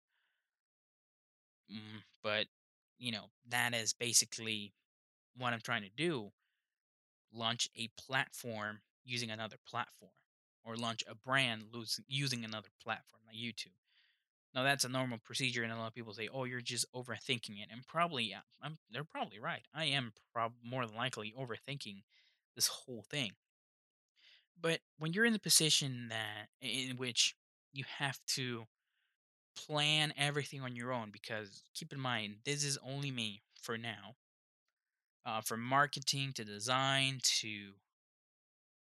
Mm, 1.72 2.04
but 2.22 2.48
you 2.98 3.12
know 3.12 3.26
that 3.50 3.74
is 3.74 3.94
basically 3.94 4.74
what 5.38 5.54
I'm 5.54 5.62
trying 5.62 5.84
to 5.84 5.90
do 5.96 6.32
launch 7.34 7.70
a 7.76 7.90
platform 8.00 8.80
using 9.04 9.30
another 9.30 9.58
platform 9.68 10.12
or 10.64 10.76
launch 10.76 11.04
a 11.08 11.16
brand 11.16 11.64
using 12.08 12.44
another 12.44 12.70
platform 12.82 13.22
like 13.28 13.36
YouTube. 13.36 13.76
Now 14.56 14.64
that's 14.64 14.86
a 14.86 14.90
normal 14.90 15.20
procedure, 15.20 15.64
and 15.64 15.72
a 15.72 15.78
lot 15.78 15.88
of 15.88 15.94
people 15.94 16.14
say, 16.14 16.30
"Oh, 16.34 16.46
you're 16.46 16.62
just 16.62 16.86
overthinking 16.96 17.62
it," 17.62 17.70
and 17.72 17.86
probably 17.88 18.36
I'm, 18.62 18.78
they're 18.90 19.04
probably 19.04 19.40
right. 19.40 19.68
I 19.74 19.86
am 19.86 20.14
prob 20.34 20.54
more 20.64 20.88
than 20.88 20.96
likely 20.96 21.34
overthinking 21.38 22.04
this 22.56 22.68
whole 22.68 23.04
thing. 23.04 23.34
But 24.60 24.82
when 24.98 25.14
you're 25.14 25.26
in 25.26 25.34
the 25.34 25.40
position 25.40 26.10
that 26.10 26.48
in 26.62 26.98
which 26.98 27.36
you 27.74 27.84
have 27.98 28.20
to 28.28 28.66
plan 29.56 30.14
everything 30.18 30.62
on 30.62 30.76
your 30.76 30.92
own, 30.94 31.12
because 31.12 31.64
keep 31.74 31.94
in 31.94 32.00
mind 32.00 32.38
this 32.46 32.64
is 32.64 32.78
only 32.84 33.12
me 33.12 33.44
for 33.62 33.78
now, 33.78 34.16
uh, 35.26 35.42
from 35.42 35.62
marketing 35.62 36.34
to 36.34 36.46
design 36.46 37.20
to 37.24 37.74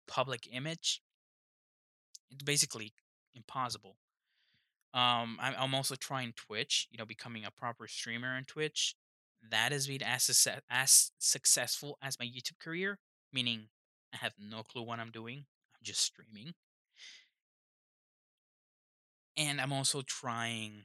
public 0.07 0.49
image, 0.53 1.03
it's 2.31 2.43
basically 2.43 2.93
impossible. 3.35 3.97
Um, 4.95 5.39
I'm, 5.41 5.55
I'm 5.59 5.75
also 5.75 5.95
trying 5.95 6.35
Twitch, 6.37 6.89
you 6.91 6.99
know, 6.99 7.07
becoming 7.07 7.45
a 7.45 7.51
proper 7.51 7.89
streamer 7.89 8.29
on 8.29 8.45
Twitch. 8.45 8.95
That 9.51 9.73
has 9.73 9.87
been 9.87 10.03
as, 10.03 10.47
as 10.71 11.11
successful 11.19 11.99
as 12.03 12.19
my 12.21 12.27
YouTube 12.27 12.59
career, 12.61 12.99
meaning 13.33 13.69
I 14.13 14.19
have 14.19 14.35
no 14.39 14.63
clue 14.63 14.83
what 14.83 15.01
I'm 15.01 15.11
doing. 15.11 15.39
I'm 15.39 15.81
just 15.83 16.01
streaming. 16.01 16.55
And 19.37 19.61
I'm 19.61 19.73
also 19.73 20.03
trying 20.03 20.85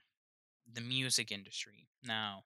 the 0.72 0.82
music 0.82 1.32
industry. 1.32 1.88
Now, 2.04 2.44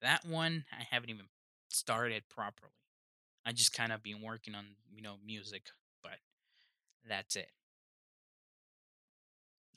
that 0.00 0.24
one 0.24 0.64
I 0.72 0.84
haven't 0.88 1.10
even 1.10 1.26
started 1.68 2.22
properly. 2.28 2.72
I 3.44 3.52
just 3.52 3.72
kind 3.72 3.92
of 3.92 4.02
been 4.02 4.22
working 4.22 4.54
on, 4.54 4.64
you 4.94 5.02
know, 5.02 5.14
music, 5.24 5.70
but 6.02 6.18
that's 7.08 7.34
it. 7.34 7.50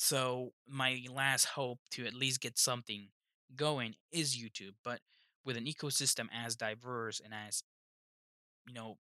So 0.04 0.54
my 0.68 1.00
last 1.12 1.46
hope 1.46 1.78
to 1.92 2.08
at 2.08 2.16
least 2.16 2.42
get 2.42 2.58
something 2.58 3.10
going 3.56 3.94
is 4.12 4.36
YouTube, 4.36 4.74
but 4.84 5.00
with 5.46 5.58
an 5.58 5.66
ecosystem 5.66 6.26
as 6.34 6.56
diverse 6.56 7.20
and 7.24 7.36
as 7.36 7.62
you 8.66 8.74
know 8.74 8.98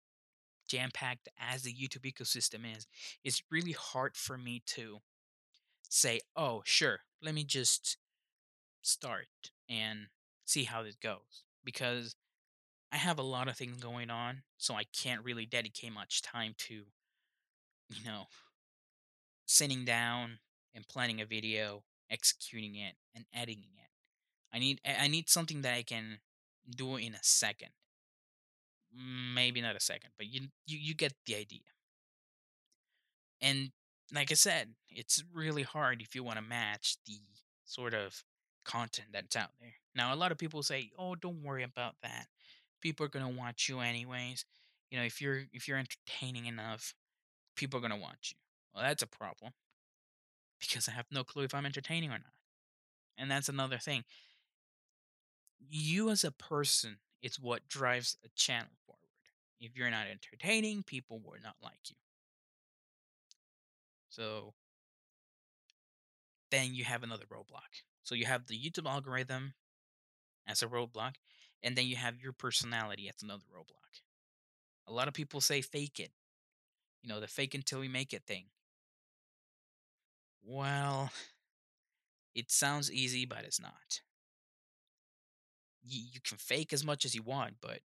jam 0.68 0.90
packed 0.92 1.30
as 1.38 1.62
the 1.62 1.72
YouTube 1.72 2.04
ecosystem 2.04 2.70
is, 2.76 2.86
it's 3.24 3.42
really 3.50 3.72
hard 3.72 4.14
for 4.14 4.36
me 4.36 4.62
to 4.66 5.00
say, 5.88 6.20
"Oh, 6.36 6.60
sure, 6.66 7.00
let 7.22 7.34
me 7.34 7.44
just 7.44 7.96
start 8.82 9.52
and 9.70 10.08
see 10.44 10.64
how 10.64 10.82
this 10.82 10.96
goes," 10.96 11.44
because 11.64 12.14
I 12.92 12.98
have 12.98 13.18
a 13.18 13.22
lot 13.22 13.48
of 13.48 13.56
things 13.56 13.78
going 13.78 14.10
on, 14.10 14.42
so 14.58 14.74
I 14.74 14.84
can't 14.84 15.24
really 15.24 15.46
dedicate 15.46 15.92
much 15.94 16.20
time 16.20 16.54
to 16.68 16.92
you 17.88 18.04
know 18.04 18.28
sitting 19.46 19.86
down 19.86 20.40
and 20.74 20.86
planning 20.86 21.20
a 21.20 21.26
video, 21.26 21.82
executing 22.10 22.76
it, 22.76 22.94
and 23.14 23.24
editing 23.34 23.70
it. 23.76 23.90
I 24.52 24.58
need 24.58 24.80
I 24.84 25.08
need 25.08 25.28
something 25.28 25.62
that 25.62 25.74
I 25.74 25.82
can 25.82 26.18
do 26.74 26.96
in 26.96 27.14
a 27.14 27.22
second. 27.22 27.70
Maybe 29.34 29.60
not 29.60 29.76
a 29.76 29.80
second, 29.80 30.10
but 30.16 30.26
you 30.26 30.48
you, 30.66 30.78
you 30.78 30.94
get 30.94 31.14
the 31.26 31.36
idea. 31.36 31.60
And 33.40 33.70
like 34.12 34.30
I 34.30 34.34
said, 34.34 34.74
it's 34.88 35.22
really 35.32 35.62
hard 35.62 36.02
if 36.02 36.14
you 36.14 36.24
want 36.24 36.38
to 36.38 36.42
match 36.42 36.96
the 37.06 37.18
sort 37.64 37.94
of 37.94 38.24
content 38.64 39.08
that's 39.12 39.36
out 39.36 39.50
there. 39.60 39.74
Now, 39.94 40.12
a 40.12 40.16
lot 40.16 40.32
of 40.32 40.38
people 40.38 40.62
say, 40.62 40.90
"Oh, 40.98 41.14
don't 41.14 41.42
worry 41.42 41.62
about 41.62 41.94
that. 42.02 42.26
People 42.80 43.06
are 43.06 43.10
going 43.10 43.24
to 43.26 43.38
watch 43.38 43.68
you 43.68 43.80
anyways. 43.80 44.44
You 44.90 44.98
know, 44.98 45.04
if 45.04 45.20
you're 45.20 45.44
if 45.52 45.68
you're 45.68 45.78
entertaining 45.78 46.46
enough, 46.46 46.94
people 47.56 47.78
are 47.78 47.86
going 47.86 47.98
to 47.98 48.04
watch 48.04 48.34
you." 48.34 48.38
Well, 48.74 48.84
that's 48.84 49.02
a 49.02 49.06
problem 49.06 49.52
because 50.60 50.88
I 50.88 50.92
have 50.92 51.06
no 51.10 51.24
clue 51.24 51.44
if 51.44 51.54
I'm 51.54 51.66
entertaining 51.66 52.10
or 52.10 52.18
not. 52.18 52.34
And 53.18 53.30
that's 53.30 53.48
another 53.48 53.78
thing. 53.78 54.04
You 55.68 56.10
as 56.10 56.24
a 56.24 56.30
person 56.30 56.98
is 57.22 57.38
what 57.38 57.68
drives 57.68 58.16
a 58.24 58.28
channel 58.34 58.70
forward. 58.86 59.00
If 59.60 59.76
you're 59.76 59.90
not 59.90 60.06
entertaining, 60.06 60.82
people 60.82 61.20
will 61.20 61.34
not 61.42 61.56
like 61.62 61.90
you. 61.90 61.96
So 64.08 64.54
then 66.50 66.74
you 66.74 66.84
have 66.84 67.02
another 67.02 67.24
roadblock. 67.26 67.82
So 68.02 68.14
you 68.14 68.26
have 68.26 68.46
the 68.46 68.58
YouTube 68.58 68.90
algorithm 68.90 69.54
as 70.48 70.62
a 70.62 70.66
roadblock, 70.66 71.14
and 71.62 71.76
then 71.76 71.86
you 71.86 71.96
have 71.96 72.20
your 72.20 72.32
personality 72.32 73.08
as 73.08 73.22
another 73.22 73.44
roadblock. 73.54 74.00
A 74.88 74.92
lot 74.92 75.08
of 75.08 75.14
people 75.14 75.40
say 75.40 75.60
fake 75.60 76.00
it. 76.00 76.10
You 77.02 77.08
know, 77.08 77.20
the 77.20 77.28
fake 77.28 77.54
until 77.54 77.80
we 77.80 77.88
make 77.88 78.12
it 78.12 78.24
thing. 78.26 78.46
Well, 80.52 81.12
it 82.34 82.50
sounds 82.50 82.90
easy, 82.90 83.24
but 83.24 83.44
it's 83.44 83.60
not. 83.60 84.00
You, 85.80 86.02
you 86.12 86.20
can 86.20 86.38
fake 86.38 86.72
as 86.72 86.84
much 86.84 87.04
as 87.04 87.14
you 87.14 87.22
want, 87.22 87.54
but 87.60 87.82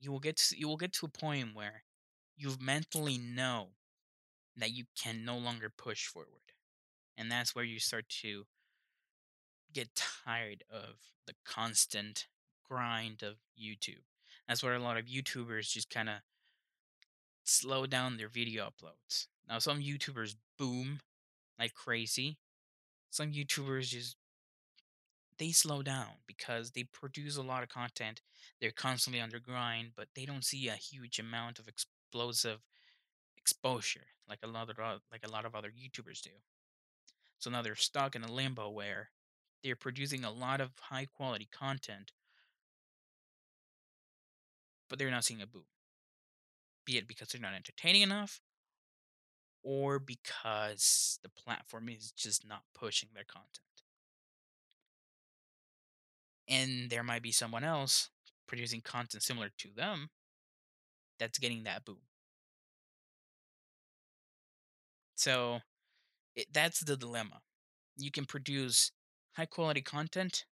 you 0.00 0.10
will 0.10 0.18
get 0.18 0.36
to, 0.38 0.58
you 0.58 0.66
will 0.66 0.76
get 0.76 0.92
to 0.94 1.06
a 1.06 1.08
point 1.08 1.54
where 1.54 1.84
you 2.36 2.56
mentally 2.60 3.16
know 3.16 3.68
that 4.56 4.72
you 4.72 4.86
can 5.00 5.24
no 5.24 5.38
longer 5.38 5.70
push 5.70 6.06
forward. 6.06 6.52
And 7.16 7.30
that's 7.30 7.54
where 7.54 7.64
you 7.64 7.78
start 7.78 8.08
to 8.22 8.44
get 9.72 9.94
tired 9.94 10.64
of 10.68 10.96
the 11.28 11.34
constant 11.44 12.26
grind 12.68 13.22
of 13.22 13.36
YouTube. 13.56 14.02
That's 14.48 14.64
where 14.64 14.74
a 14.74 14.80
lot 14.80 14.96
of 14.96 15.04
YouTubers 15.04 15.70
just 15.70 15.90
kind 15.90 16.08
of 16.08 16.16
slow 17.44 17.86
down 17.86 18.16
their 18.16 18.28
video 18.28 18.64
uploads. 18.64 19.28
Now, 19.48 19.60
some 19.60 19.80
YouTubers 19.80 20.34
boom 20.58 20.98
like 21.60 21.74
crazy. 21.74 22.38
Some 23.10 23.32
YouTubers 23.32 23.88
just 23.88 24.16
they 25.38 25.52
slow 25.52 25.82
down 25.82 26.20
because 26.26 26.72
they 26.72 26.84
produce 26.84 27.36
a 27.36 27.42
lot 27.42 27.62
of 27.62 27.68
content. 27.68 28.20
They're 28.60 28.72
constantly 28.72 29.20
under 29.20 29.38
grind, 29.38 29.92
but 29.96 30.08
they 30.14 30.26
don't 30.26 30.44
see 30.44 30.68
a 30.68 30.74
huge 30.74 31.18
amount 31.18 31.58
of 31.58 31.68
explosive 31.68 32.60
exposure 33.38 34.06
like 34.28 34.40
a 34.44 34.46
lot 34.46 34.70
of 34.70 34.76
like 35.10 35.26
a 35.26 35.30
lot 35.30 35.44
of 35.44 35.54
other 35.54 35.70
YouTubers 35.70 36.22
do. 36.22 36.30
So 37.38 37.50
now 37.50 37.62
they're 37.62 37.74
stuck 37.74 38.14
in 38.14 38.22
a 38.22 38.30
limbo 38.32 38.70
where 38.70 39.10
they're 39.64 39.76
producing 39.76 40.24
a 40.24 40.30
lot 40.30 40.60
of 40.60 40.70
high 40.78 41.06
quality 41.06 41.48
content, 41.50 42.12
but 44.88 44.98
they're 44.98 45.10
not 45.10 45.24
seeing 45.24 45.42
a 45.42 45.46
boom. 45.46 45.64
Be 46.84 46.98
it 46.98 47.08
because 47.08 47.28
they're 47.28 47.40
not 47.40 47.54
entertaining 47.54 48.02
enough, 48.02 48.40
or 49.62 49.98
because 49.98 51.18
the 51.22 51.28
platform 51.28 51.88
is 51.88 52.12
just 52.12 52.46
not 52.46 52.62
pushing 52.74 53.10
their 53.14 53.24
content. 53.24 53.64
And 56.48 56.90
there 56.90 57.04
might 57.04 57.22
be 57.22 57.32
someone 57.32 57.64
else 57.64 58.10
producing 58.46 58.80
content 58.80 59.22
similar 59.22 59.50
to 59.58 59.68
them 59.74 60.10
that's 61.18 61.38
getting 61.38 61.64
that 61.64 61.84
boom. 61.84 62.00
So 65.14 65.60
it, 66.34 66.46
that's 66.52 66.80
the 66.80 66.96
dilemma. 66.96 67.40
You 67.96 68.10
can 68.10 68.24
produce 68.24 68.92
high 69.36 69.46
quality 69.46 69.82
content 69.82 70.46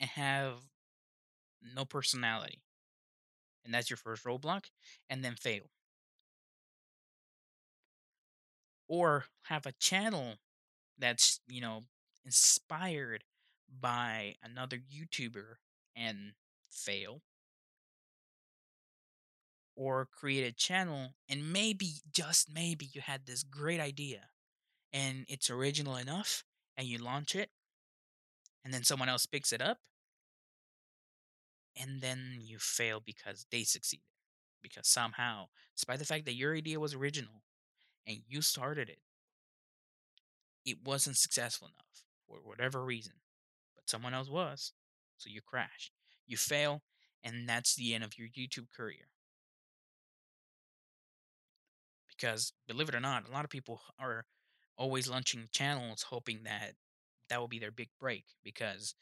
and 0.00 0.10
have 0.10 0.54
no 1.74 1.84
personality. 1.84 2.62
And 3.64 3.72
that's 3.72 3.90
your 3.90 3.96
first 3.96 4.24
roadblock, 4.24 4.64
and 5.08 5.24
then 5.24 5.36
fail. 5.36 5.70
Or 8.88 9.24
have 9.44 9.66
a 9.66 9.72
channel 9.72 10.34
that's, 10.98 11.40
you 11.48 11.60
know, 11.60 11.84
inspired 12.24 13.24
by 13.68 14.34
another 14.42 14.76
YouTuber 14.76 15.56
and 15.96 16.32
fail. 16.70 17.22
Or 19.74 20.06
create 20.06 20.46
a 20.46 20.52
channel 20.52 21.14
and 21.28 21.52
maybe, 21.52 22.02
just 22.12 22.52
maybe, 22.52 22.88
you 22.92 23.00
had 23.00 23.26
this 23.26 23.42
great 23.42 23.80
idea 23.80 24.28
and 24.92 25.24
it's 25.28 25.48
original 25.48 25.96
enough 25.96 26.44
and 26.76 26.86
you 26.86 26.98
launch 26.98 27.34
it 27.34 27.48
and 28.64 28.72
then 28.72 28.84
someone 28.84 29.08
else 29.08 29.24
picks 29.24 29.52
it 29.52 29.62
up 29.62 29.78
and 31.80 32.00
then 32.02 32.38
you 32.40 32.58
fail 32.58 33.00
because 33.04 33.46
they 33.50 33.62
succeeded. 33.62 34.04
Because 34.62 34.86
somehow, 34.86 35.46
despite 35.74 35.98
the 35.98 36.04
fact 36.04 36.24
that 36.26 36.34
your 36.34 36.54
idea 36.54 36.78
was 36.78 36.94
original 36.94 37.42
and 38.06 38.18
you 38.28 38.42
started 38.42 38.88
it, 38.88 38.98
it 40.64 40.78
wasn't 40.84 41.16
successful 41.16 41.68
enough 41.68 42.04
for 42.26 42.38
whatever 42.48 42.84
reason. 42.84 43.14
But 43.74 43.88
someone 43.88 44.14
else 44.14 44.28
was. 44.28 44.72
So 45.16 45.28
you 45.30 45.40
crash. 45.40 45.92
You 46.26 46.36
fail, 46.36 46.82
and 47.22 47.48
that's 47.48 47.74
the 47.74 47.94
end 47.94 48.04
of 48.04 48.18
your 48.18 48.28
YouTube 48.28 48.66
career. 48.74 49.08
Because 52.08 52.52
believe 52.68 52.88
it 52.88 52.94
or 52.94 53.00
not, 53.00 53.28
a 53.28 53.32
lot 53.32 53.44
of 53.44 53.50
people 53.50 53.82
are 53.98 54.24
always 54.76 55.08
launching 55.08 55.48
channels 55.52 56.04
hoping 56.04 56.44
that 56.44 56.74
that 57.28 57.40
will 57.40 57.48
be 57.48 57.58
their 57.58 57.70
big 57.70 57.90
break 57.98 58.24
because 58.42 58.94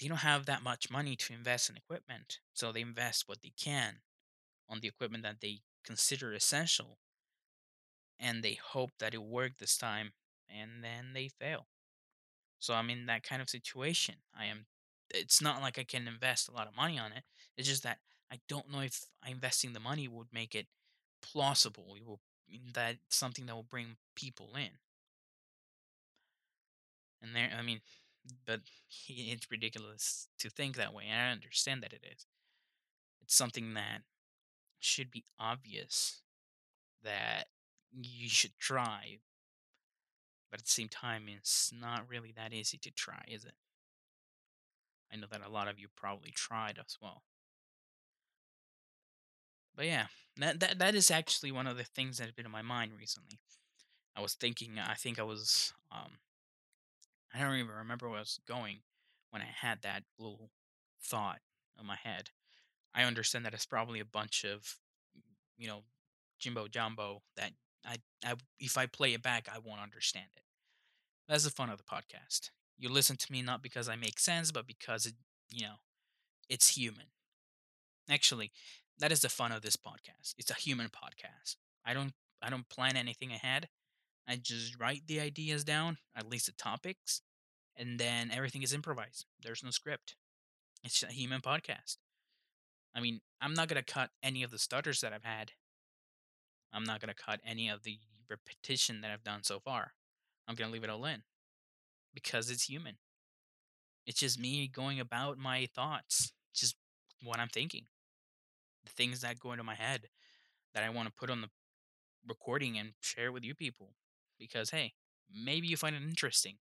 they 0.00 0.08
don't 0.08 0.18
have 0.18 0.46
that 0.46 0.62
much 0.62 0.90
money 0.90 1.16
to 1.16 1.32
invest 1.32 1.70
in 1.70 1.76
equipment. 1.76 2.38
So 2.52 2.72
they 2.72 2.80
invest 2.80 3.28
what 3.28 3.42
they 3.42 3.52
can 3.56 4.00
on 4.68 4.80
the 4.80 4.88
equipment 4.88 5.22
that 5.24 5.40
they 5.40 5.60
consider 5.84 6.32
essential 6.32 6.98
and 8.18 8.42
they 8.42 8.54
hope 8.54 8.90
that 8.98 9.14
it 9.14 9.22
worked 9.22 9.58
this 9.58 9.76
time 9.76 10.12
and 10.48 10.82
then 10.82 11.12
they 11.14 11.28
fail. 11.28 11.66
So 12.58 12.74
I'm 12.74 12.90
in 12.90 13.06
that 13.06 13.22
kind 13.22 13.42
of 13.42 13.50
situation. 13.50 14.16
I 14.38 14.46
am 14.46 14.66
it's 15.14 15.40
not 15.40 15.60
like 15.62 15.78
I 15.78 15.84
can 15.84 16.08
invest 16.08 16.48
a 16.48 16.52
lot 16.52 16.66
of 16.66 16.76
money 16.76 16.98
on 16.98 17.12
it. 17.12 17.22
It's 17.56 17.68
just 17.68 17.84
that 17.84 17.98
I 18.32 18.40
don't 18.48 18.70
know 18.72 18.80
if 18.80 19.04
investing 19.26 19.72
the 19.72 19.80
money 19.80 20.08
would 20.08 20.28
make 20.32 20.54
it 20.54 20.66
plausible. 21.22 21.94
It 21.96 22.06
will 22.06 22.20
mm, 22.52 22.72
that 22.74 22.96
something 23.10 23.46
that 23.46 23.54
will 23.54 23.62
bring 23.62 23.96
people 24.16 24.50
in. 24.56 24.70
And 27.22 27.34
there 27.34 27.50
I 27.56 27.62
mean 27.62 27.80
but 28.44 28.60
it's 29.08 29.50
ridiculous 29.50 30.28
to 30.38 30.50
think 30.50 30.76
that 30.76 30.94
way. 30.94 31.04
And 31.10 31.20
I 31.20 31.32
understand 31.32 31.82
that 31.82 31.92
it 31.92 32.04
is. 32.04 32.26
It's 33.22 33.34
something 33.36 33.74
that 33.74 34.02
should 34.80 35.10
be 35.10 35.24
obvious 35.38 36.22
that 37.04 37.48
you 38.00 38.28
should 38.28 38.58
try. 38.58 39.18
But 40.50 40.60
at 40.60 40.66
the 40.66 40.70
same 40.70 40.88
time, 40.88 41.24
it's 41.28 41.72
not 41.72 42.08
really 42.08 42.32
that 42.36 42.52
easy 42.52 42.78
to 42.78 42.90
try, 42.90 43.24
is 43.28 43.44
it? 43.44 43.54
I 45.12 45.16
know 45.16 45.26
that 45.30 45.44
a 45.44 45.50
lot 45.50 45.68
of 45.68 45.78
you 45.78 45.88
probably 45.96 46.30
tried 46.30 46.78
as 46.78 46.96
well. 47.00 47.22
But 49.74 49.86
yeah, 49.86 50.06
that, 50.38 50.60
that 50.60 50.78
that 50.78 50.94
is 50.94 51.10
actually 51.10 51.52
one 51.52 51.66
of 51.66 51.76
the 51.76 51.84
things 51.84 52.18
that 52.18 52.24
has 52.24 52.32
been 52.32 52.46
in 52.46 52.52
my 52.52 52.62
mind 52.62 52.92
recently. 52.98 53.38
I 54.16 54.22
was 54.22 54.34
thinking, 54.34 54.78
I 54.78 54.94
think 54.94 55.18
I 55.18 55.22
was 55.22 55.74
um, 55.92 56.18
I 57.34 57.40
don't 57.40 57.56
even 57.56 57.74
remember 57.74 58.08
where 58.08 58.18
I 58.18 58.20
was 58.20 58.40
going 58.48 58.78
when 59.30 59.42
I 59.42 59.48
had 59.60 59.82
that 59.82 60.04
little 60.18 60.50
thought 61.02 61.40
in 61.78 61.86
my 61.86 61.96
head. 61.96 62.30
I 62.94 63.02
understand 63.02 63.44
that 63.44 63.52
it's 63.52 63.66
probably 63.66 64.00
a 64.00 64.06
bunch 64.06 64.44
of, 64.44 64.76
you 65.58 65.68
know, 65.68 65.82
Jimbo 66.38 66.68
Jumbo 66.68 67.22
that 67.36 67.52
I, 67.86 67.96
I 68.24 68.34
if 68.58 68.76
I 68.76 68.86
play 68.86 69.14
it 69.14 69.22
back, 69.22 69.48
I 69.52 69.58
won't 69.58 69.80
understand 69.80 70.28
it. 70.36 70.42
That's 71.28 71.44
the 71.44 71.50
fun 71.50 71.70
of 71.70 71.78
the 71.78 71.84
podcast. 71.84 72.50
You 72.78 72.88
listen 72.88 73.16
to 73.16 73.32
me 73.32 73.42
not 73.42 73.62
because 73.62 73.88
I 73.88 73.96
make 73.96 74.18
sense, 74.18 74.50
but 74.52 74.66
because 74.66 75.06
it, 75.06 75.14
you 75.50 75.64
know, 75.64 75.76
it's 76.48 76.76
human. 76.76 77.06
Actually, 78.08 78.52
that 78.98 79.12
is 79.12 79.20
the 79.20 79.28
fun 79.28 79.52
of 79.52 79.62
this 79.62 79.76
podcast. 79.76 80.34
It's 80.38 80.50
a 80.50 80.54
human 80.54 80.88
podcast. 80.88 81.56
I 81.84 81.94
don't 81.94 82.12
I 82.42 82.50
don't 82.50 82.68
plan 82.68 82.96
anything 82.96 83.32
ahead. 83.32 83.68
I 84.28 84.36
just 84.36 84.78
write 84.78 85.02
the 85.06 85.20
ideas 85.20 85.64
down, 85.64 85.98
at 86.16 86.28
least 86.28 86.46
the 86.46 86.52
topics, 86.52 87.22
and 87.76 87.98
then 87.98 88.30
everything 88.32 88.62
is 88.62 88.74
improvised. 88.74 89.26
There's 89.40 89.62
no 89.62 89.70
script. 89.70 90.16
It's 90.82 91.02
a 91.02 91.06
human 91.06 91.40
podcast. 91.40 91.96
I 92.94 93.00
mean, 93.00 93.20
I'm 93.40 93.54
not 93.54 93.68
going 93.68 93.82
to 93.82 93.92
cut 93.92 94.10
any 94.22 94.42
of 94.42 94.50
the 94.50 94.58
stutters 94.58 95.00
that 95.00 95.12
I've 95.12 95.24
had. 95.24 95.52
I'm 96.76 96.84
not 96.84 97.00
going 97.00 97.12
to 97.12 97.14
cut 97.14 97.40
any 97.44 97.70
of 97.70 97.84
the 97.84 97.98
repetition 98.28 99.00
that 99.00 99.10
I've 99.10 99.24
done 99.24 99.42
so 99.42 99.58
far. 99.58 99.92
I'm 100.46 100.54
going 100.54 100.68
to 100.68 100.72
leave 100.72 100.84
it 100.84 100.90
all 100.90 101.06
in 101.06 101.22
because 102.12 102.50
it's 102.50 102.68
human. 102.68 102.98
It's 104.06 104.20
just 104.20 104.38
me 104.38 104.68
going 104.68 105.00
about 105.00 105.38
my 105.38 105.66
thoughts, 105.74 106.32
just 106.54 106.76
what 107.22 107.40
I'm 107.40 107.48
thinking, 107.48 107.86
the 108.84 108.92
things 108.92 109.22
that 109.22 109.40
go 109.40 109.52
into 109.52 109.64
my 109.64 109.74
head 109.74 110.08
that 110.74 110.84
I 110.84 110.90
want 110.90 111.08
to 111.08 111.14
put 111.14 111.30
on 111.30 111.40
the 111.40 111.48
recording 112.28 112.76
and 112.78 112.92
share 113.00 113.32
with 113.32 113.42
you 113.42 113.54
people. 113.54 113.94
Because, 114.38 114.68
hey, 114.70 114.92
maybe 115.34 115.66
you 115.66 115.78
find 115.78 115.96
it 115.96 116.02
interesting 116.02 116.58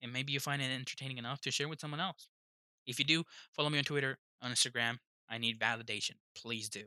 and 0.00 0.12
maybe 0.12 0.32
you 0.32 0.38
find 0.38 0.62
it 0.62 0.70
entertaining 0.70 1.18
enough 1.18 1.40
to 1.40 1.50
share 1.50 1.68
with 1.68 1.80
someone 1.80 2.00
else. 2.00 2.28
If 2.86 3.00
you 3.00 3.04
do, 3.04 3.24
follow 3.52 3.70
me 3.70 3.78
on 3.78 3.84
Twitter, 3.84 4.18
on 4.40 4.52
Instagram. 4.52 4.98
I 5.28 5.38
need 5.38 5.58
validation. 5.58 6.12
Please 6.34 6.68
do. 6.68 6.84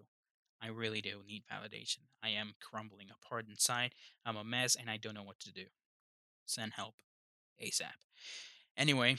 I 0.62 0.67
really 0.67 1.02
do 1.02 1.21
need 1.28 1.43
validation. 1.52 2.00
I 2.24 2.30
am 2.30 2.54
crumbling 2.62 3.08
apart 3.12 3.47
inside. 3.50 3.93
I'm 4.26 4.36
a 4.38 4.43
mess 4.43 4.76
and 4.76 4.89
I 4.89 4.97
don't 4.97 5.15
know 5.15 5.24
what 5.24 5.39
to 5.41 5.52
do. 5.52 5.65
Send 6.45 6.74
help 6.74 6.95
ASAP. 7.62 7.93
Anyway, 8.78 9.17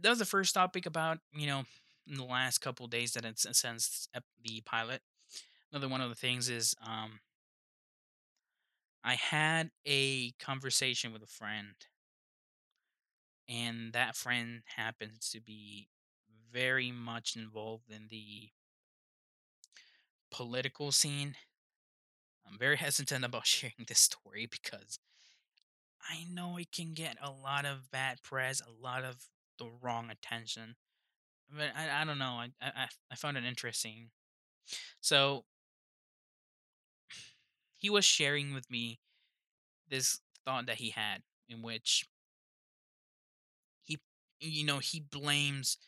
that 0.00 0.10
was 0.10 0.18
the 0.18 0.24
first 0.24 0.54
topic 0.54 0.86
about, 0.86 1.18
you 1.32 1.46
know, 1.46 1.64
in 2.08 2.16
the 2.16 2.24
last 2.24 2.58
couple 2.58 2.86
days 2.86 3.12
that 3.12 3.24
it's 3.24 3.46
since 3.52 4.08
the 4.42 4.60
pilot. 4.62 5.02
Another 5.72 5.88
one 5.88 6.00
of 6.00 6.08
the 6.08 6.14
things 6.16 6.48
is 6.48 6.74
um 6.86 7.20
I 9.04 9.14
had 9.14 9.70
a 9.86 10.32
conversation 10.32 11.12
with 11.12 11.22
a 11.22 11.26
friend 11.26 11.74
and 13.48 13.92
that 13.92 14.16
friend 14.16 14.62
happens 14.76 15.30
to 15.30 15.40
be 15.40 15.88
very 16.52 16.90
much 16.92 17.36
involved 17.36 17.90
in 17.90 18.08
the 18.10 18.50
political 20.30 20.92
scene. 20.92 21.34
I'm 22.46 22.58
very 22.58 22.76
hesitant 22.78 23.24
about 23.24 23.46
sharing 23.46 23.84
this 23.86 24.00
story 24.00 24.46
because 24.46 24.98
I 26.00 26.24
know 26.30 26.56
it 26.56 26.72
can 26.72 26.94
get 26.94 27.16
a 27.22 27.30
lot 27.30 27.64
of 27.64 27.90
bad 27.90 28.22
press, 28.22 28.60
a 28.60 28.82
lot 28.82 29.04
of 29.04 29.26
the 29.58 29.68
wrong 29.82 30.10
attention. 30.10 30.76
But 31.50 31.70
I, 31.76 32.02
I 32.02 32.04
don't 32.04 32.18
know. 32.18 32.40
I, 32.42 32.50
I 32.60 32.88
I 33.10 33.14
found 33.16 33.36
it 33.36 33.44
interesting. 33.44 34.10
So 35.00 35.44
he 37.76 37.90
was 37.90 38.04
sharing 38.04 38.54
with 38.54 38.70
me 38.70 39.00
this 39.88 40.20
thought 40.44 40.66
that 40.66 40.76
he 40.76 40.90
had 40.90 41.22
in 41.48 41.62
which 41.62 42.06
he 43.82 43.98
you 44.40 44.64
know 44.64 44.78
he 44.78 45.00
blames 45.00 45.78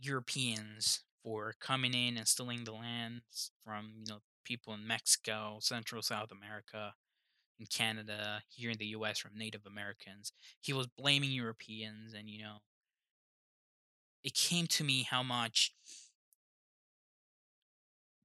Europeans 0.00 1.00
for 1.28 1.54
coming 1.60 1.92
in 1.92 2.16
and 2.16 2.26
stealing 2.26 2.64
the 2.64 2.72
lands 2.72 3.50
from 3.62 3.92
you 3.98 4.06
know 4.08 4.20
people 4.44 4.72
in 4.72 4.86
Mexico, 4.86 5.58
Central 5.60 6.00
South 6.00 6.30
America, 6.32 6.94
in 7.60 7.66
Canada, 7.66 8.40
here 8.48 8.70
in 8.70 8.78
the 8.78 8.86
US 8.86 9.18
from 9.18 9.32
Native 9.36 9.66
Americans. 9.66 10.32
He 10.62 10.72
was 10.72 10.86
blaming 10.86 11.30
Europeans 11.30 12.14
and 12.14 12.30
you 12.30 12.42
know 12.42 12.58
it 14.24 14.34
came 14.34 14.66
to 14.68 14.84
me 14.84 15.02
how 15.02 15.22
much 15.22 15.74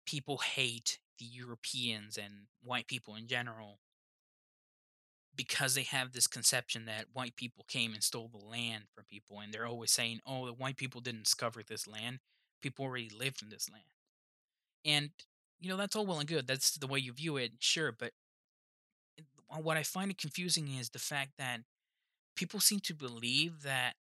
people 0.06 0.38
hate 0.38 1.00
the 1.20 1.26
Europeans 1.26 2.18
and 2.18 2.34
white 2.64 2.88
people 2.88 3.16
in 3.16 3.28
general 3.28 3.80
because 5.36 5.76
they 5.76 5.84
have 5.84 6.14
this 6.14 6.28
conception 6.28 6.86
that 6.86 7.08
white 7.12 7.36
people 7.36 7.66
came 7.68 7.94
and 7.94 8.04
stole 8.04 8.30
the 8.30 8.46
land 8.46 8.86
from 8.96 9.04
people 9.10 9.40
and 9.40 9.54
they're 9.54 9.66
always 9.66 9.92
saying 9.92 10.20
oh 10.26 10.46
the 10.46 10.54
white 10.54 10.78
people 10.78 11.02
didn't 11.02 11.24
discover 11.24 11.64
this 11.64 11.88
land 11.88 12.20
people 12.64 12.86
already 12.86 13.10
lived 13.10 13.42
in 13.44 13.50
this 13.50 13.70
land 13.70 13.86
and 14.86 15.12
you 15.60 15.70
know 15.70 15.78
that's 15.78 15.96
all 15.96 16.06
well 16.06 16.20
and 16.20 16.28
good 16.28 16.48
that's 16.48 16.72
the 16.78 16.88
way 16.88 17.00
you 17.00 17.14
view 17.14 17.38
it 17.38 17.52
sure 17.60 17.92
but 17.92 18.12
what 19.62 19.78
i 19.78 19.84
find 19.84 20.10
it 20.10 20.18
confusing 20.18 20.68
is 20.68 20.90
the 20.90 21.00
fact 21.00 21.32
that 21.38 21.60
people 22.36 22.60
seem 22.60 22.80
to 22.80 22.94
believe 22.94 23.62
that 23.64 23.94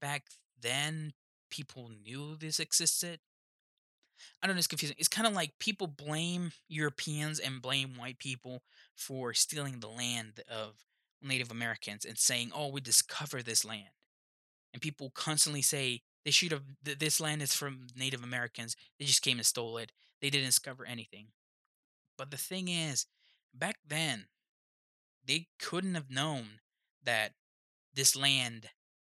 back 0.00 0.24
then 0.60 1.12
people 1.50 1.90
knew 2.04 2.36
this 2.36 2.60
existed 2.60 3.20
I 4.42 4.46
don't 4.46 4.56
know, 4.56 4.58
it's 4.58 4.66
confusing. 4.66 4.96
It's 4.98 5.08
kind 5.08 5.26
of 5.26 5.32
like 5.32 5.58
people 5.58 5.86
blame 5.86 6.52
Europeans 6.68 7.38
and 7.38 7.62
blame 7.62 7.96
white 7.96 8.18
people 8.18 8.62
for 8.96 9.32
stealing 9.32 9.80
the 9.80 9.88
land 9.88 10.40
of 10.50 10.84
Native 11.22 11.50
Americans 11.50 12.04
and 12.04 12.18
saying, 12.18 12.50
"Oh, 12.54 12.68
we 12.68 12.80
discovered 12.80 13.44
this 13.44 13.64
land." 13.64 13.90
And 14.72 14.82
people 14.82 15.10
constantly 15.10 15.62
say 15.62 16.02
they 16.28 16.32
should 16.32 16.52
have 16.52 16.64
th- 16.84 16.98
this 16.98 17.22
land 17.22 17.40
is 17.40 17.54
from 17.54 17.86
Native 17.96 18.22
Americans. 18.22 18.76
They 18.98 19.06
just 19.06 19.22
came 19.22 19.38
and 19.38 19.46
stole 19.46 19.78
it. 19.78 19.92
They 20.20 20.28
didn't 20.28 20.48
discover 20.48 20.84
anything. 20.84 21.28
But 22.18 22.30
the 22.30 22.36
thing 22.36 22.68
is, 22.68 23.06
back 23.54 23.78
then, 23.88 24.26
they 25.24 25.46
couldn't 25.58 25.94
have 25.94 26.10
known 26.10 26.60
that 27.02 27.32
this 27.94 28.14
land 28.14 28.66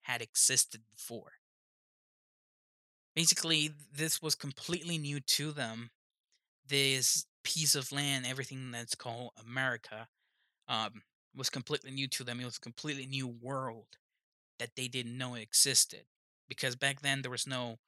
had 0.03 0.23
existed 0.23 0.83
before 0.94 1.33
basically 3.16 3.73
this 3.92 4.23
was 4.23 4.37
completely 4.37 4.99
new 4.99 5.18
to 5.20 5.51
them 5.51 5.90
this 6.68 7.27
piece 7.42 7.75
of 7.75 7.90
land 7.90 8.25
everything 8.25 8.70
that's 8.70 8.94
called 8.94 9.33
america 9.44 10.07
um, 10.68 11.03
was 11.35 11.51
completely 11.51 11.90
new 11.90 12.07
to 12.07 12.23
them 12.23 12.40
it 12.40 12.44
was 12.44 12.57
a 12.59 12.61
completely 12.61 13.07
new 13.07 13.27
world 13.27 13.96
that 14.59 14.70
they 14.77 14.88
didn't 14.88 15.18
know 15.18 15.35
existed 15.35 16.05
because 16.51 16.77
back 16.77 17.01
then 17.01 17.23
there 17.23 17.31
was 17.31 17.47
no 17.47 17.79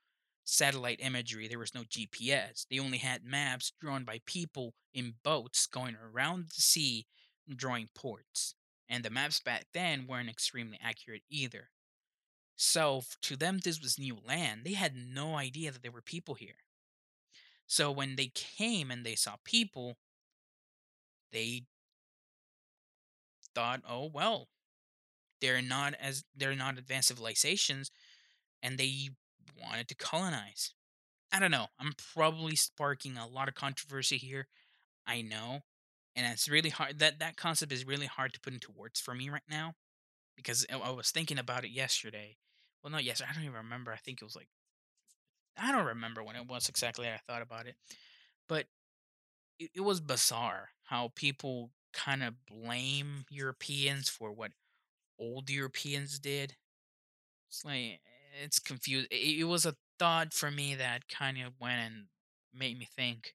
satellite 0.44 1.00
imagery 1.00 1.46
there 1.48 1.58
was 1.58 1.74
no 1.74 1.82
gps 1.82 2.66
they 2.70 2.78
only 2.78 2.98
had 2.98 3.24
maps 3.24 3.72
drawn 3.80 4.04
by 4.04 4.20
people 4.26 4.74
in 4.94 5.14
boats 5.22 5.66
going 5.66 5.96
around 5.96 6.46
the 6.48 6.62
sea 6.62 7.06
drawing 7.54 7.88
ports 7.94 8.54
and 8.88 9.04
the 9.04 9.10
maps 9.10 9.40
back 9.40 9.66
then 9.74 10.06
weren't 10.08 10.30
extremely 10.30 10.78
accurate 10.82 11.22
either 11.30 11.70
so 12.56 13.02
to 13.22 13.36
them, 13.36 13.58
this 13.58 13.80
was 13.80 13.98
new 13.98 14.16
land. 14.24 14.64
They 14.64 14.74
had 14.74 14.94
no 14.94 15.36
idea 15.36 15.72
that 15.72 15.82
there 15.82 15.92
were 15.92 16.02
people 16.02 16.34
here. 16.34 16.62
So 17.66 17.90
when 17.90 18.16
they 18.16 18.28
came 18.28 18.90
and 18.90 19.04
they 19.04 19.16
saw 19.16 19.36
people, 19.44 19.96
they 21.32 21.66
thought, 23.54 23.82
"Oh 23.88 24.06
well, 24.06 24.48
they're 25.40 25.62
not 25.62 25.94
as 25.94 26.24
they're 26.36 26.54
not 26.54 26.78
advanced 26.78 27.08
civilizations," 27.08 27.90
and 28.62 28.78
they 28.78 29.10
wanted 29.60 29.88
to 29.88 29.94
colonize. 29.94 30.74
I 31.32 31.40
don't 31.40 31.50
know. 31.50 31.66
I'm 31.80 31.92
probably 32.14 32.56
sparking 32.56 33.16
a 33.16 33.26
lot 33.26 33.48
of 33.48 33.54
controversy 33.54 34.18
here. 34.18 34.48
I 35.06 35.22
know, 35.22 35.60
and 36.14 36.26
it's 36.32 36.48
really 36.48 36.70
hard. 36.70 36.98
That 37.00 37.18
that 37.20 37.36
concept 37.36 37.72
is 37.72 37.86
really 37.86 38.06
hard 38.06 38.32
to 38.34 38.40
put 38.40 38.52
into 38.52 38.72
words 38.72 39.00
for 39.00 39.14
me 39.14 39.30
right 39.30 39.42
now 39.50 39.74
because 40.36 40.66
I 40.72 40.90
was 40.90 41.10
thinking 41.10 41.38
about 41.38 41.64
it 41.64 41.70
yesterday. 41.70 42.36
Well, 42.82 42.92
not 42.92 43.04
yesterday. 43.04 43.30
I 43.30 43.34
don't 43.34 43.44
even 43.44 43.56
remember. 43.56 43.92
I 43.92 43.96
think 43.96 44.20
it 44.20 44.24
was 44.24 44.36
like 44.36 44.48
I 45.56 45.72
don't 45.72 45.86
remember 45.86 46.22
when 46.22 46.36
it 46.36 46.46
was 46.46 46.68
exactly 46.68 47.08
I 47.08 47.18
thought 47.26 47.42
about 47.42 47.66
it, 47.66 47.76
but 48.48 48.66
it, 49.58 49.70
it 49.76 49.80
was 49.80 50.00
bizarre 50.00 50.70
how 50.84 51.12
people 51.14 51.70
kind 51.92 52.22
of 52.22 52.34
blame 52.46 53.24
Europeans 53.30 54.08
for 54.08 54.32
what 54.32 54.52
old 55.18 55.50
Europeans 55.50 56.18
did. 56.18 56.56
It's 57.48 57.64
like 57.64 58.00
it's 58.42 58.58
confused. 58.58 59.08
It, 59.10 59.40
it 59.40 59.44
was 59.44 59.66
a 59.66 59.76
thought 59.98 60.32
for 60.32 60.50
me 60.50 60.74
that 60.74 61.08
kind 61.08 61.38
of 61.42 61.52
went 61.60 61.80
and 61.80 62.04
made 62.54 62.78
me 62.78 62.88
think. 62.94 63.34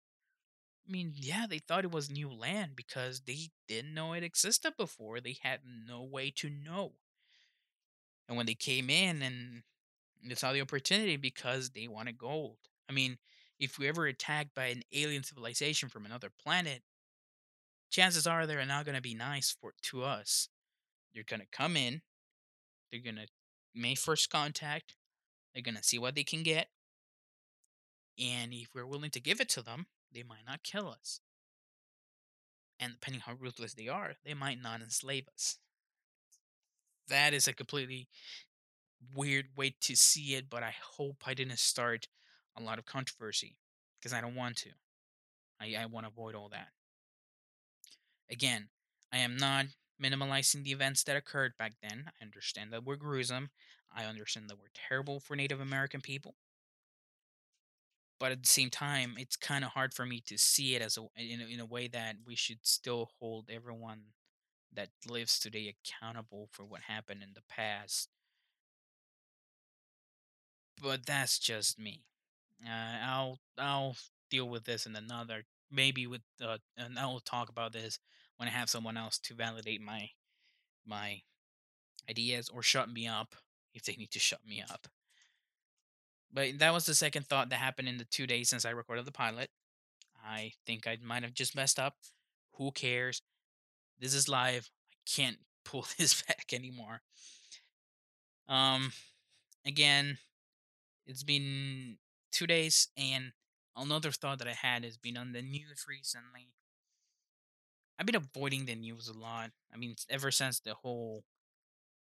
I 0.88 0.92
mean, 0.92 1.14
yeah, 1.16 1.46
they 1.50 1.60
thought 1.60 1.84
it 1.84 1.92
was 1.92 2.10
new 2.10 2.32
land 2.32 2.72
because 2.76 3.22
they 3.22 3.50
didn't 3.68 3.94
know 3.94 4.14
it 4.14 4.24
existed 4.24 4.74
before. 4.78 5.20
They 5.20 5.38
had 5.42 5.60
no 5.66 6.02
way 6.04 6.32
to 6.38 6.50
know. 6.50 6.94
And 8.28 8.38
when 8.38 8.46
they 8.46 8.54
came 8.54 8.90
in 8.90 9.22
and 9.22 9.64
they 10.28 10.36
saw 10.36 10.54
the 10.54 10.62
opportunity 10.62 11.18
because 11.18 11.72
they 11.72 11.88
wanted 11.88 12.18
gold. 12.18 12.58
I 12.90 12.94
mean, 12.94 13.18
if 13.60 13.78
we 13.78 13.88
ever 13.88 14.06
attacked 14.06 14.56
by 14.56 14.66
an 14.68 14.84
alien 14.94 15.24
civilization 15.24 15.90
from 15.90 16.06
another 16.06 16.30
planet, 16.44 16.84
chances 17.90 18.28
are 18.28 18.46
they're 18.46 18.66
not 18.66 18.86
going 18.86 18.96
to 18.96 19.02
be 19.02 19.14
nice 19.14 19.56
for 19.60 19.74
to 19.84 20.04
us. 20.04 20.50
They're 21.14 21.24
going 21.24 21.40
to 21.42 21.48
come 21.52 21.76
in, 21.76 22.02
they're 22.92 23.02
going 23.02 23.16
to 23.16 23.28
make 23.78 23.98
first 23.98 24.30
contact, 24.30 24.96
they're 25.54 25.64
going 25.64 25.76
to 25.76 25.84
see 25.84 26.00
what 26.00 26.16
they 26.16 26.24
can 26.24 26.44
get, 26.44 26.70
and 28.20 28.54
if 28.54 28.70
we're 28.74 28.86
willing 28.86 29.12
to 29.12 29.20
give 29.20 29.40
it 29.40 29.50
to 29.50 29.62
them, 29.62 29.88
they 30.14 30.24
might 30.24 30.46
not 30.48 30.64
kill 30.64 30.90
us. 30.90 31.20
And 32.80 32.94
depending 32.94 33.22
how 33.22 33.34
ruthless 33.34 33.74
they 33.74 33.88
are, 33.88 34.14
they 34.26 34.34
might 34.34 34.62
not 34.62 34.82
enslave 34.82 35.28
us. 35.34 35.58
That 37.08 37.34
is 37.34 37.48
a 37.48 37.54
completely 37.54 38.08
weird 39.16 39.48
way 39.56 39.76
to 39.82 39.96
see 39.96 40.36
it, 40.36 40.50
but 40.50 40.64
I 40.64 40.74
hope 40.98 41.24
I 41.26 41.34
didn't 41.34 41.60
start 41.60 42.08
a 42.56 42.62
lot 42.62 42.80
of 42.80 42.86
controversy 42.86 43.58
because 44.00 44.14
I 44.14 44.22
don't 44.22 44.36
want 44.36 44.58
to. 44.58 44.70
I, 45.60 45.76
I 45.80 45.86
want 45.86 46.06
to 46.06 46.12
avoid 46.12 46.36
all 46.36 46.50
that. 46.50 46.70
Again, 48.30 48.70
I 49.12 49.20
am 49.20 49.38
not 49.38 49.68
minimalizing 50.02 50.64
the 50.64 50.72
events 50.72 51.04
that 51.04 51.16
occurred 51.16 51.54
back 51.58 51.74
then. 51.82 52.12
I 52.20 52.24
understand 52.24 52.72
that 52.74 52.86
were 52.86 52.96
gruesome. 52.98 53.50
I 53.94 54.06
understand 54.06 54.50
that 54.50 54.60
were 54.60 54.72
terrible 54.74 55.20
for 55.20 55.36
Native 55.36 55.60
American 55.62 56.02
people. 56.02 56.36
But 58.20 58.32
at 58.32 58.42
the 58.42 58.48
same 58.48 58.70
time, 58.70 59.16
it's 59.18 59.36
kind 59.36 59.64
of 59.64 59.72
hard 59.72 59.94
for 59.94 60.06
me 60.06 60.22
to 60.22 60.38
see 60.38 60.76
it 60.76 60.82
as 60.82 60.98
a 60.98 61.08
in, 61.16 61.42
in 61.42 61.60
a 61.60 61.66
way 61.66 61.88
that 61.88 62.18
we 62.26 62.36
should 62.36 62.66
still 62.66 63.12
hold 63.20 63.50
everyone 63.50 64.14
that 64.74 64.90
lives 65.08 65.40
today 65.40 65.74
accountable 65.74 66.50
for 66.52 66.66
what 66.66 66.82
happened 66.82 67.24
in 67.24 67.34
the 67.34 67.44
past 67.48 68.10
but 70.82 71.06
that's 71.06 71.40
just 71.40 71.80
me. 71.80 72.04
Uh, 72.66 72.98
I'll 73.06 73.40
I'll 73.58 73.96
deal 74.30 74.50
with 74.50 74.66
this 74.66 74.86
in 74.86 74.96
another 74.96 75.44
maybe 75.72 76.08
with 76.08 76.22
uh, 76.44 76.58
and 76.78 76.98
I'll 76.98 77.20
talk 77.20 77.50
about 77.50 77.74
this 77.74 78.00
when 78.38 78.48
I 78.48 78.52
have 78.52 78.70
someone 78.70 78.98
else 78.98 79.18
to 79.20 79.34
validate 79.34 79.82
my 79.82 80.10
my 80.86 81.22
ideas 82.10 82.50
or 82.50 82.64
shut 82.64 82.90
me 82.90 83.08
up 83.08 83.36
if 83.74 83.84
they 83.84 83.96
need 83.96 84.12
to 84.12 84.20
shut 84.20 84.40
me 84.48 84.64
up. 84.68 84.88
But 86.32 86.60
that 86.60 86.74
was 86.74 86.86
the 86.86 86.96
second 86.96 87.26
thought 87.26 87.50
that 87.50 87.58
happened 87.58 87.88
in 87.88 87.98
the 87.98 88.06
two 88.06 88.28
days 88.28 88.50
since 88.50 88.66
I 88.66 88.72
recorded 88.72 89.06
the 89.06 89.12
pilot. 89.12 89.50
I 90.26 90.54
think 90.66 90.88
I 90.88 90.98
might 91.04 91.24
have 91.24 91.34
just 91.34 91.56
messed 91.56 91.80
up. 91.80 91.96
Who 92.56 92.72
cares? 92.72 93.22
This 94.00 94.14
is 94.14 94.28
live. 94.28 94.70
I 94.92 94.96
can't 95.10 95.38
pull 95.66 95.86
this 95.98 96.22
back 96.24 96.54
anymore. 96.54 97.02
Um, 98.48 98.92
again, 99.66 100.18
it's 101.06 101.24
been 101.24 101.98
two 102.32 102.48
days, 102.48 102.90
and 102.98 103.32
another 103.76 104.12
thought 104.12 104.40
that 104.40 104.48
I 104.48 104.54
had 104.54 104.84
has 104.84 104.98
been 104.98 105.18
on 105.18 105.34
the 105.34 105.42
news 105.42 105.86
recently. 105.88 106.50
I've 108.00 108.06
been 108.06 108.16
avoiding 108.16 108.66
the 108.66 108.76
news 108.76 109.08
a 109.08 109.14
lot. 109.18 109.52
I 109.74 109.78
mean, 109.78 109.96
ever 110.10 110.32
since 110.32 110.60
the 110.60 110.74
whole, 110.76 111.24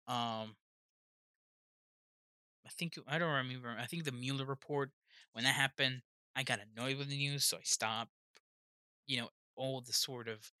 um, 0.08 0.56
I 2.66 2.70
think 2.70 2.98
I 3.06 3.18
don't 3.18 3.32
remember. 3.32 3.76
I 3.78 3.86
think 3.86 4.04
the 4.04 4.12
Mueller 4.12 4.44
report 4.44 4.90
when 5.32 5.44
that 5.44 5.54
happened, 5.54 6.02
I 6.36 6.42
got 6.42 6.60
annoyed 6.60 6.98
with 6.98 7.08
the 7.08 7.16
news, 7.16 7.44
so 7.44 7.56
I 7.58 7.62
stopped. 7.64 8.12
You 9.06 9.22
know, 9.22 9.30
all 9.56 9.80
the 9.82 9.92
sort 9.92 10.28
of 10.28 10.52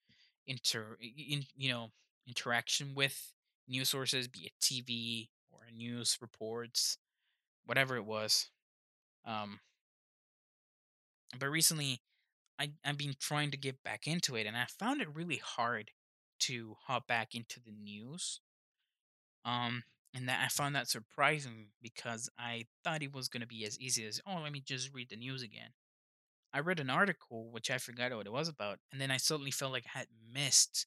inter, 0.46 0.96
in, 1.00 1.44
you 1.56 1.70
know, 1.70 1.92
interaction 2.26 2.94
with 2.94 3.34
news 3.68 3.90
sources, 3.90 4.28
be 4.28 4.40
it 4.46 4.52
TV 4.60 5.30
or 5.52 5.60
news 5.74 6.18
reports, 6.20 6.98
whatever 7.66 7.96
it 7.96 8.04
was. 8.04 8.50
Um, 9.26 9.60
but 11.38 11.48
recently, 11.48 12.00
I, 12.60 12.72
I've 12.84 12.98
been 12.98 13.14
trying 13.18 13.50
to 13.52 13.56
get 13.56 13.82
back 13.82 14.06
into 14.06 14.36
it, 14.36 14.46
and 14.46 14.56
I 14.56 14.66
found 14.78 15.00
it 15.00 15.08
really 15.14 15.40
hard 15.42 15.90
to 16.40 16.76
hop 16.86 17.06
back 17.06 17.34
into 17.34 17.58
the 17.58 17.72
news. 17.72 18.40
Um, 19.44 19.84
and 20.12 20.28
that 20.28 20.42
I 20.44 20.48
found 20.48 20.74
that 20.74 20.88
surprising 20.88 21.68
because 21.80 22.28
I 22.38 22.66
thought 22.84 23.02
it 23.02 23.14
was 23.14 23.28
going 23.28 23.40
to 23.40 23.46
be 23.46 23.64
as 23.64 23.78
easy 23.78 24.04
as, 24.04 24.20
oh, 24.26 24.40
let 24.42 24.52
me 24.52 24.60
just 24.60 24.92
read 24.92 25.08
the 25.08 25.16
news 25.16 25.42
again. 25.42 25.70
I 26.52 26.58
read 26.60 26.80
an 26.80 26.90
article 26.90 27.48
which 27.50 27.70
I 27.70 27.78
forgot 27.78 28.14
what 28.14 28.26
it 28.26 28.32
was 28.32 28.48
about, 28.48 28.78
and 28.92 29.00
then 29.00 29.10
I 29.10 29.16
suddenly 29.16 29.52
felt 29.52 29.72
like 29.72 29.86
I 29.94 30.00
had 30.00 30.08
missed 30.32 30.86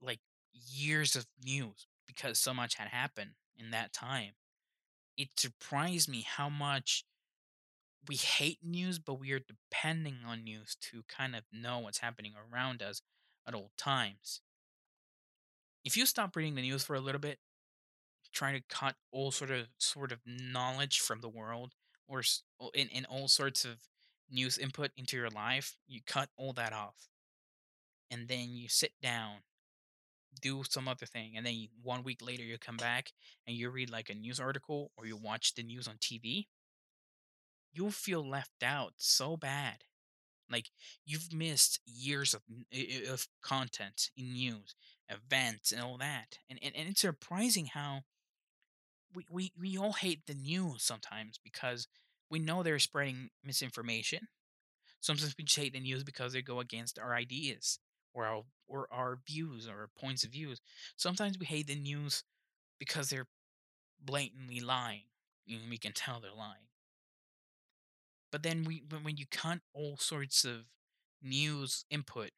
like 0.00 0.20
years 0.52 1.14
of 1.14 1.26
news 1.44 1.86
because 2.06 2.38
so 2.38 2.52
much 2.52 2.74
had 2.74 2.88
happened 2.88 3.32
in 3.56 3.70
that 3.70 3.92
time. 3.92 4.32
It 5.16 5.28
surprised 5.36 6.08
me 6.08 6.26
how 6.26 6.48
much 6.48 7.04
we 8.08 8.16
hate 8.16 8.58
news, 8.62 8.98
but 8.98 9.20
we 9.20 9.32
are 9.32 9.40
depending 9.40 10.18
on 10.26 10.44
news 10.44 10.76
to 10.90 11.02
kind 11.08 11.34
of 11.34 11.42
know 11.52 11.78
what's 11.78 11.98
happening 11.98 12.32
around 12.52 12.82
us 12.82 13.00
at 13.46 13.54
all 13.54 13.70
times. 13.76 14.40
If 15.84 15.96
you 15.96 16.06
stop 16.06 16.34
reading 16.36 16.54
the 16.54 16.62
news 16.62 16.82
for 16.82 16.94
a 16.94 17.00
little 17.00 17.20
bit, 17.20 17.38
trying 18.32 18.54
to 18.54 18.64
cut 18.68 18.96
all 19.12 19.30
sort 19.30 19.50
of 19.50 19.68
sort 19.78 20.12
of 20.12 20.18
knowledge 20.26 21.00
from 21.00 21.20
the 21.20 21.28
world 21.28 21.72
or 22.08 22.22
in, 22.74 22.88
in 22.88 23.04
all 23.04 23.28
sorts 23.28 23.64
of 23.64 23.76
news 24.30 24.58
input 24.58 24.90
into 24.96 25.16
your 25.16 25.30
life, 25.30 25.76
you 25.86 26.00
cut 26.06 26.28
all 26.36 26.52
that 26.54 26.72
off. 26.72 27.08
And 28.10 28.28
then 28.28 28.50
you 28.50 28.68
sit 28.68 28.92
down, 29.02 29.36
do 30.40 30.62
some 30.68 30.88
other 30.88 31.06
thing, 31.06 31.32
and 31.36 31.46
then 31.46 31.68
one 31.82 32.02
week 32.02 32.20
later 32.22 32.42
you 32.42 32.58
come 32.58 32.76
back 32.76 33.12
and 33.46 33.56
you 33.56 33.70
read 33.70 33.90
like 33.90 34.10
a 34.10 34.14
news 34.14 34.40
article 34.40 34.90
or 34.96 35.06
you 35.06 35.16
watch 35.16 35.54
the 35.54 35.62
news 35.62 35.88
on 35.88 35.96
TV. 35.96 36.46
You'll 37.74 37.90
feel 37.90 38.26
left 38.26 38.62
out 38.62 38.94
so 38.96 39.36
bad. 39.36 39.84
Like 40.50 40.70
you've 41.04 41.32
missed 41.32 41.80
years 41.84 42.34
of 42.34 42.42
of 43.10 43.26
content 43.42 44.10
in 44.16 44.32
news, 44.32 44.74
events, 45.08 45.72
and 45.72 45.82
all 45.82 45.98
that. 45.98 46.38
And 46.48 46.58
and, 46.62 46.74
and 46.76 46.88
it's 46.88 47.00
surprising 47.00 47.66
how 47.66 48.02
we, 49.14 49.26
we, 49.30 49.52
we 49.58 49.78
all 49.78 49.92
hate 49.92 50.26
the 50.26 50.34
news 50.34 50.82
sometimes 50.82 51.38
because 51.42 51.86
we 52.30 52.38
know 52.38 52.62
they're 52.62 52.78
spreading 52.78 53.30
misinformation. 53.44 54.28
Sometimes 55.00 55.34
we 55.36 55.44
just 55.44 55.58
hate 55.58 55.72
the 55.72 55.80
news 55.80 56.02
because 56.02 56.32
they 56.32 56.42
go 56.42 56.60
against 56.60 56.98
our 56.98 57.14
ideas 57.14 57.78
or 58.14 58.24
our 58.26 58.42
or 58.68 58.88
our 58.90 59.18
views 59.26 59.68
or 59.68 59.88
points 59.98 60.24
of 60.24 60.30
views. 60.30 60.60
Sometimes 60.96 61.38
we 61.38 61.46
hate 61.46 61.66
the 61.66 61.74
news 61.74 62.24
because 62.78 63.10
they're 63.10 63.28
blatantly 64.02 64.60
lying. 64.60 65.04
We 65.46 65.78
can 65.78 65.92
tell 65.92 66.20
they're 66.20 66.32
lying. 66.32 66.68
But 68.34 68.42
then 68.42 68.64
we 68.64 68.82
when, 69.00 69.16
you 69.16 69.26
cut 69.30 69.60
all 69.74 69.96
sorts 69.96 70.44
of 70.44 70.64
news 71.22 71.84
input, 71.88 72.30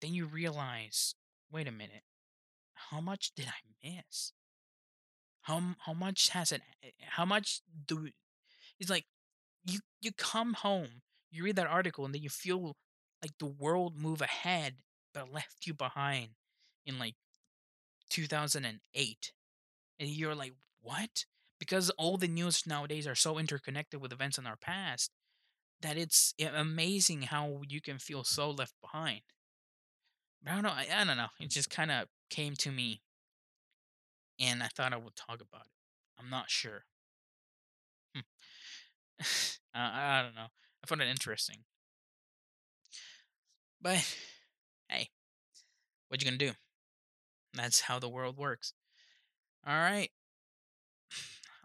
then 0.00 0.14
you 0.14 0.26
realize, 0.26 1.14
wait 1.48 1.68
a 1.68 1.70
minute, 1.70 2.02
how 2.74 3.00
much 3.00 3.30
did 3.36 3.46
I 3.46 3.86
miss? 3.86 4.32
How 5.42 5.76
how 5.86 5.92
much 5.92 6.30
has 6.30 6.50
it? 6.50 6.62
Eh, 6.82 6.88
how 7.10 7.24
much 7.24 7.60
do? 7.86 8.08
It's 8.80 8.90
like 8.90 9.04
you 9.64 9.78
you 10.00 10.10
come 10.10 10.54
home, 10.54 11.02
you 11.30 11.44
read 11.44 11.54
that 11.54 11.68
article, 11.68 12.04
and 12.04 12.12
then 12.12 12.22
you 12.22 12.30
feel 12.30 12.74
like 13.22 13.38
the 13.38 13.46
world 13.46 13.96
move 13.96 14.20
ahead, 14.20 14.74
but 15.14 15.32
left 15.32 15.68
you 15.68 15.74
behind 15.74 16.30
in 16.84 16.98
like 16.98 17.14
2008, 18.10 19.32
and 20.00 20.08
you're 20.08 20.34
like, 20.34 20.54
what? 20.80 21.26
Because 21.62 21.90
all 21.90 22.16
the 22.16 22.26
news 22.26 22.66
nowadays 22.66 23.06
are 23.06 23.14
so 23.14 23.38
interconnected 23.38 24.00
with 24.00 24.12
events 24.12 24.36
in 24.36 24.48
our 24.48 24.56
past 24.56 25.12
that 25.80 25.96
it's 25.96 26.34
amazing 26.52 27.22
how 27.22 27.60
you 27.68 27.80
can 27.80 27.98
feel 28.00 28.24
so 28.24 28.50
left 28.50 28.74
behind. 28.82 29.20
But 30.42 30.50
I 30.50 30.54
don't 30.54 30.64
know. 30.64 30.70
I, 30.70 30.88
I 30.92 31.04
don't 31.04 31.16
know. 31.16 31.28
It 31.38 31.50
just 31.50 31.70
kind 31.70 31.92
of 31.92 32.08
came 32.30 32.54
to 32.56 32.72
me, 32.72 33.00
and 34.40 34.60
I 34.60 34.66
thought 34.66 34.92
I 34.92 34.96
would 34.96 35.14
talk 35.14 35.40
about 35.40 35.66
it. 35.66 36.18
I'm 36.18 36.28
not 36.28 36.50
sure. 36.50 36.82
Hmm. 38.12 38.22
uh, 39.20 39.78
I 39.78 40.22
don't 40.24 40.34
know. 40.34 40.48
I 40.82 40.86
found 40.88 41.00
it 41.00 41.06
interesting. 41.08 41.58
But 43.80 44.16
hey, 44.88 45.10
what 46.08 46.20
you 46.20 46.24
gonna 46.28 46.38
do? 46.38 46.54
That's 47.54 47.82
how 47.82 48.00
the 48.00 48.08
world 48.08 48.36
works. 48.36 48.72
All 49.64 49.74
right. 49.74 50.10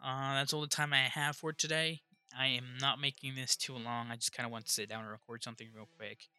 Uh, 0.08 0.36
that's 0.36 0.54
all 0.54 0.62
the 0.62 0.68
time 0.68 0.94
I 0.94 1.00
have 1.00 1.36
for 1.36 1.52
today. 1.52 2.00
I 2.38 2.48
am 2.48 2.78
not 2.80 3.02
making 3.02 3.36
this 3.36 3.58
too 3.58 3.74
long. 3.74 4.08
I 4.10 4.16
just 4.16 4.32
kind 4.32 4.46
of 4.46 4.54
want 4.54 4.66
to 4.66 4.72
sit 4.72 4.88
down 4.88 5.02
and 5.02 5.12
record 5.12 5.44
something 5.44 5.68
real 5.76 5.90
quick. 5.98 6.30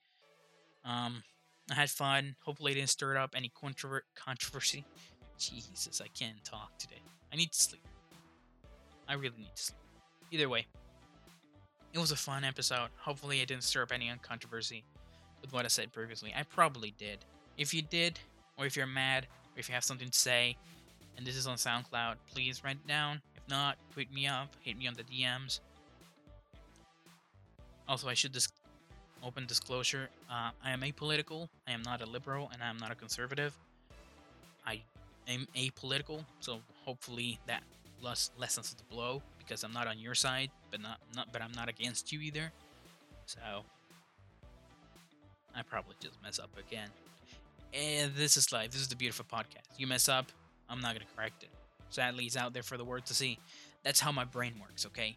Um, 0.86 1.22
I 1.70 1.74
had 1.74 1.90
fun. 1.90 2.36
Hopefully, 2.44 2.72
I 2.72 2.76
didn't 2.76 2.88
stir 2.88 3.18
up 3.18 3.34
any 3.36 3.50
controver- 3.50 4.00
controversy. 4.16 4.86
Jesus, 5.38 6.00
I 6.02 6.06
can't 6.18 6.42
talk 6.44 6.78
today. 6.78 7.02
I 7.30 7.36
need 7.36 7.52
to 7.52 7.60
sleep. 7.60 7.82
I 9.06 9.14
really 9.14 9.36
need 9.36 9.54
to 9.54 9.62
sleep. 9.62 9.78
Either 10.30 10.48
way, 10.48 10.66
it 11.92 11.98
was 11.98 12.10
a 12.10 12.16
fun 12.16 12.44
episode. 12.44 12.88
Hopefully, 12.96 13.42
I 13.42 13.44
didn't 13.44 13.64
stir 13.64 13.82
up 13.82 13.92
any 13.92 14.10
controversy 14.22 14.82
with 15.42 15.52
what 15.52 15.66
I 15.66 15.68
said 15.68 15.92
previously. 15.92 16.32
I 16.34 16.44
probably 16.44 16.94
did. 16.96 17.18
If 17.58 17.74
you 17.74 17.82
did, 17.82 18.18
or 18.56 18.64
if 18.64 18.76
you're 18.76 18.86
mad, 18.86 19.26
or 19.54 19.60
if 19.60 19.68
you 19.68 19.74
have 19.74 19.84
something 19.84 20.08
to 20.08 20.18
say, 20.18 20.56
and 21.18 21.26
this 21.26 21.36
is 21.36 21.46
on 21.46 21.56
SoundCloud, 21.56 22.14
please 22.32 22.64
write 22.64 22.76
it 22.76 22.88
down. 22.88 23.20
Not, 23.48 23.76
tweet 23.92 24.12
me 24.12 24.26
up, 24.26 24.48
hit 24.60 24.76
me 24.76 24.86
on 24.86 24.94
the 24.94 25.04
DMs. 25.04 25.60
Also, 27.88 28.08
I 28.08 28.14
should 28.14 28.32
just 28.32 28.52
open 29.24 29.46
disclosure. 29.46 30.08
Uh, 30.30 30.50
I 30.64 30.70
am 30.70 30.82
apolitical. 30.82 31.48
I 31.66 31.72
am 31.72 31.82
not 31.82 32.02
a 32.02 32.06
liberal, 32.06 32.50
and 32.52 32.62
I 32.62 32.68
am 32.68 32.76
not 32.76 32.90
a 32.90 32.94
conservative. 32.94 33.56
I 34.66 34.82
am 35.26 35.46
apolitical, 35.56 36.24
so 36.40 36.60
hopefully 36.84 37.38
that 37.46 37.62
less 38.00 38.30
lessens 38.38 38.74
the 38.74 38.84
blow 38.84 39.22
because 39.38 39.64
I'm 39.64 39.72
not 39.72 39.86
on 39.86 39.98
your 39.98 40.14
side, 40.14 40.50
but 40.70 40.80
not 40.80 40.98
not 41.16 41.32
but 41.32 41.42
I'm 41.42 41.52
not 41.52 41.68
against 41.68 42.12
you 42.12 42.20
either. 42.20 42.52
So 43.26 43.40
I 45.54 45.62
probably 45.62 45.96
just 46.00 46.22
mess 46.22 46.38
up 46.38 46.50
again. 46.58 46.88
And 47.72 48.14
this 48.14 48.36
is 48.36 48.52
life. 48.52 48.70
This 48.70 48.80
is 48.80 48.88
the 48.88 48.96
beautiful 48.96 49.24
podcast. 49.30 49.78
You 49.78 49.86
mess 49.86 50.08
up, 50.08 50.26
I'm 50.68 50.80
not 50.80 50.94
gonna 50.94 51.06
correct 51.16 51.42
it. 51.42 51.50
Sadly, 51.90 52.24
it's 52.24 52.36
out 52.36 52.52
there 52.52 52.62
for 52.62 52.76
the 52.76 52.84
world 52.84 53.06
to 53.06 53.14
see. 53.14 53.38
That's 53.82 54.00
how 54.00 54.12
my 54.12 54.24
brain 54.24 54.54
works. 54.60 54.86
Okay, 54.86 55.16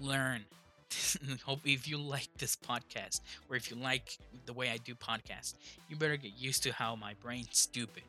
learn. 0.00 0.44
Hope 1.44 1.60
if 1.64 1.88
you 1.88 1.98
like 1.98 2.28
this 2.38 2.56
podcast 2.56 3.20
or 3.50 3.56
if 3.56 3.70
you 3.70 3.76
like 3.76 4.18
the 4.46 4.52
way 4.52 4.70
I 4.70 4.76
do 4.78 4.94
podcasts, 4.94 5.54
you 5.88 5.96
better 5.96 6.16
get 6.16 6.32
used 6.38 6.62
to 6.62 6.72
how 6.72 6.94
my 6.96 7.14
brain's 7.22 7.58
stupid. 7.58 8.04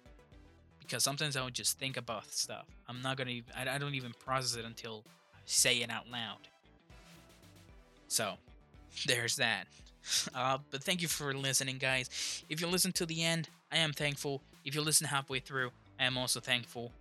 Because 0.80 1.04
sometimes 1.04 1.36
I 1.36 1.44
would 1.44 1.54
just 1.54 1.80
think 1.80 1.98
about 1.98 2.32
stuff. 2.32 2.66
I'm 2.88 3.02
not 3.02 3.18
gonna. 3.18 3.42
I, 3.56 3.76
I 3.76 3.78
don't 3.78 3.96
even 3.96 4.14
process 4.24 4.58
it 4.58 4.66
until 4.66 5.04
I 5.34 5.40
say 5.46 5.78
it 5.78 5.90
out 5.90 6.10
loud. 6.10 6.48
So, 8.08 8.36
there's 9.06 9.36
that. 9.38 9.68
Uh, 10.34 10.58
but 10.72 10.82
thank 10.82 11.02
you 11.02 11.08
for 11.10 11.34
listening, 11.34 11.78
guys. 11.78 12.42
If 12.48 12.62
you 12.62 12.68
listen 12.68 12.94
to 12.94 13.06
the 13.06 13.26
end, 13.26 13.50
I 13.74 13.78
am 13.78 13.92
thankful. 13.92 14.42
If 14.64 14.74
you 14.74 14.80
listen 14.82 15.06
halfway 15.06 15.40
through, 15.40 15.72
I 16.00 16.06
am 16.06 16.18
also 16.18 16.40
thankful. 16.40 16.94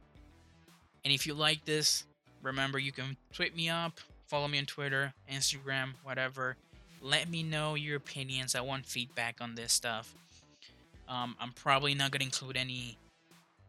And 1.07 1.12
if 1.12 1.25
you 1.25 1.35
like 1.35 1.64
this, 1.64 2.03
remember 2.42 2.81
you 2.81 2.90
can 2.90 3.16
tweet 3.33 3.55
me 3.55 3.69
up, 3.69 4.01
follow 4.27 4.49
me 4.49 4.59
on 4.59 4.66
Twitter, 4.66 5.14
Instagram, 5.33 5.90
whatever. 6.03 6.57
Let 7.01 7.31
me 7.31 7.45
know 7.45 7.77
your 7.77 7.97
opinions. 7.97 8.57
I 8.57 8.61
want 8.62 8.87
feedback 8.87 9.37
on 9.40 9.55
this 9.55 9.73
stuff. 9.73 10.12
Um, 11.09 11.37
I'm 11.38 11.53
probably 11.53 11.95
not 11.95 12.11
going 12.11 12.19
to 12.19 12.27
include 12.27 12.57
any 12.57 12.99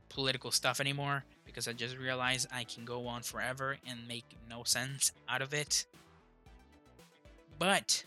political 0.09 0.49
stuff 0.49 0.79
anymore 0.79 1.25
because 1.45 1.67
I 1.67 1.73
just 1.73 1.95
realized 1.99 2.47
I 2.51 2.63
can 2.63 2.85
go 2.85 3.05
on 3.05 3.21
forever 3.21 3.77
and 3.87 4.07
make 4.07 4.25
no 4.49 4.63
sense 4.63 5.11
out 5.29 5.43
of 5.43 5.53
it. 5.53 5.85
But 7.59 8.03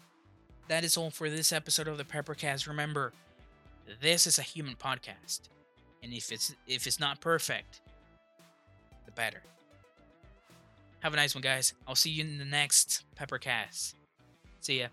that 0.67 0.83
is 0.83 0.97
all 0.97 1.11
for 1.11 1.31
this 1.31 1.53
episode 1.53 1.87
of 1.87 1.99
the 1.99 2.05
Peppercast. 2.05 2.67
Remember, 2.67 3.13
this 4.03 4.27
is 4.27 4.41
a 4.41 4.43
human 4.43 4.75
podcast, 4.75 5.43
and 6.03 6.13
if 6.13 6.33
it's 6.33 6.57
if 6.67 6.89
it's 6.89 6.99
not 6.99 7.21
perfect, 7.21 7.81
the 9.11 9.21
better. 9.21 9.43
Have 11.01 11.13
a 11.13 11.17
nice 11.17 11.35
one, 11.35 11.43
guys. 11.43 11.73
I'll 11.87 11.95
see 11.95 12.11
you 12.11 12.23
in 12.23 12.39
the 12.39 12.45
next 12.45 13.05
Peppercast. 13.19 13.95
See 14.61 14.81
ya. 14.81 14.89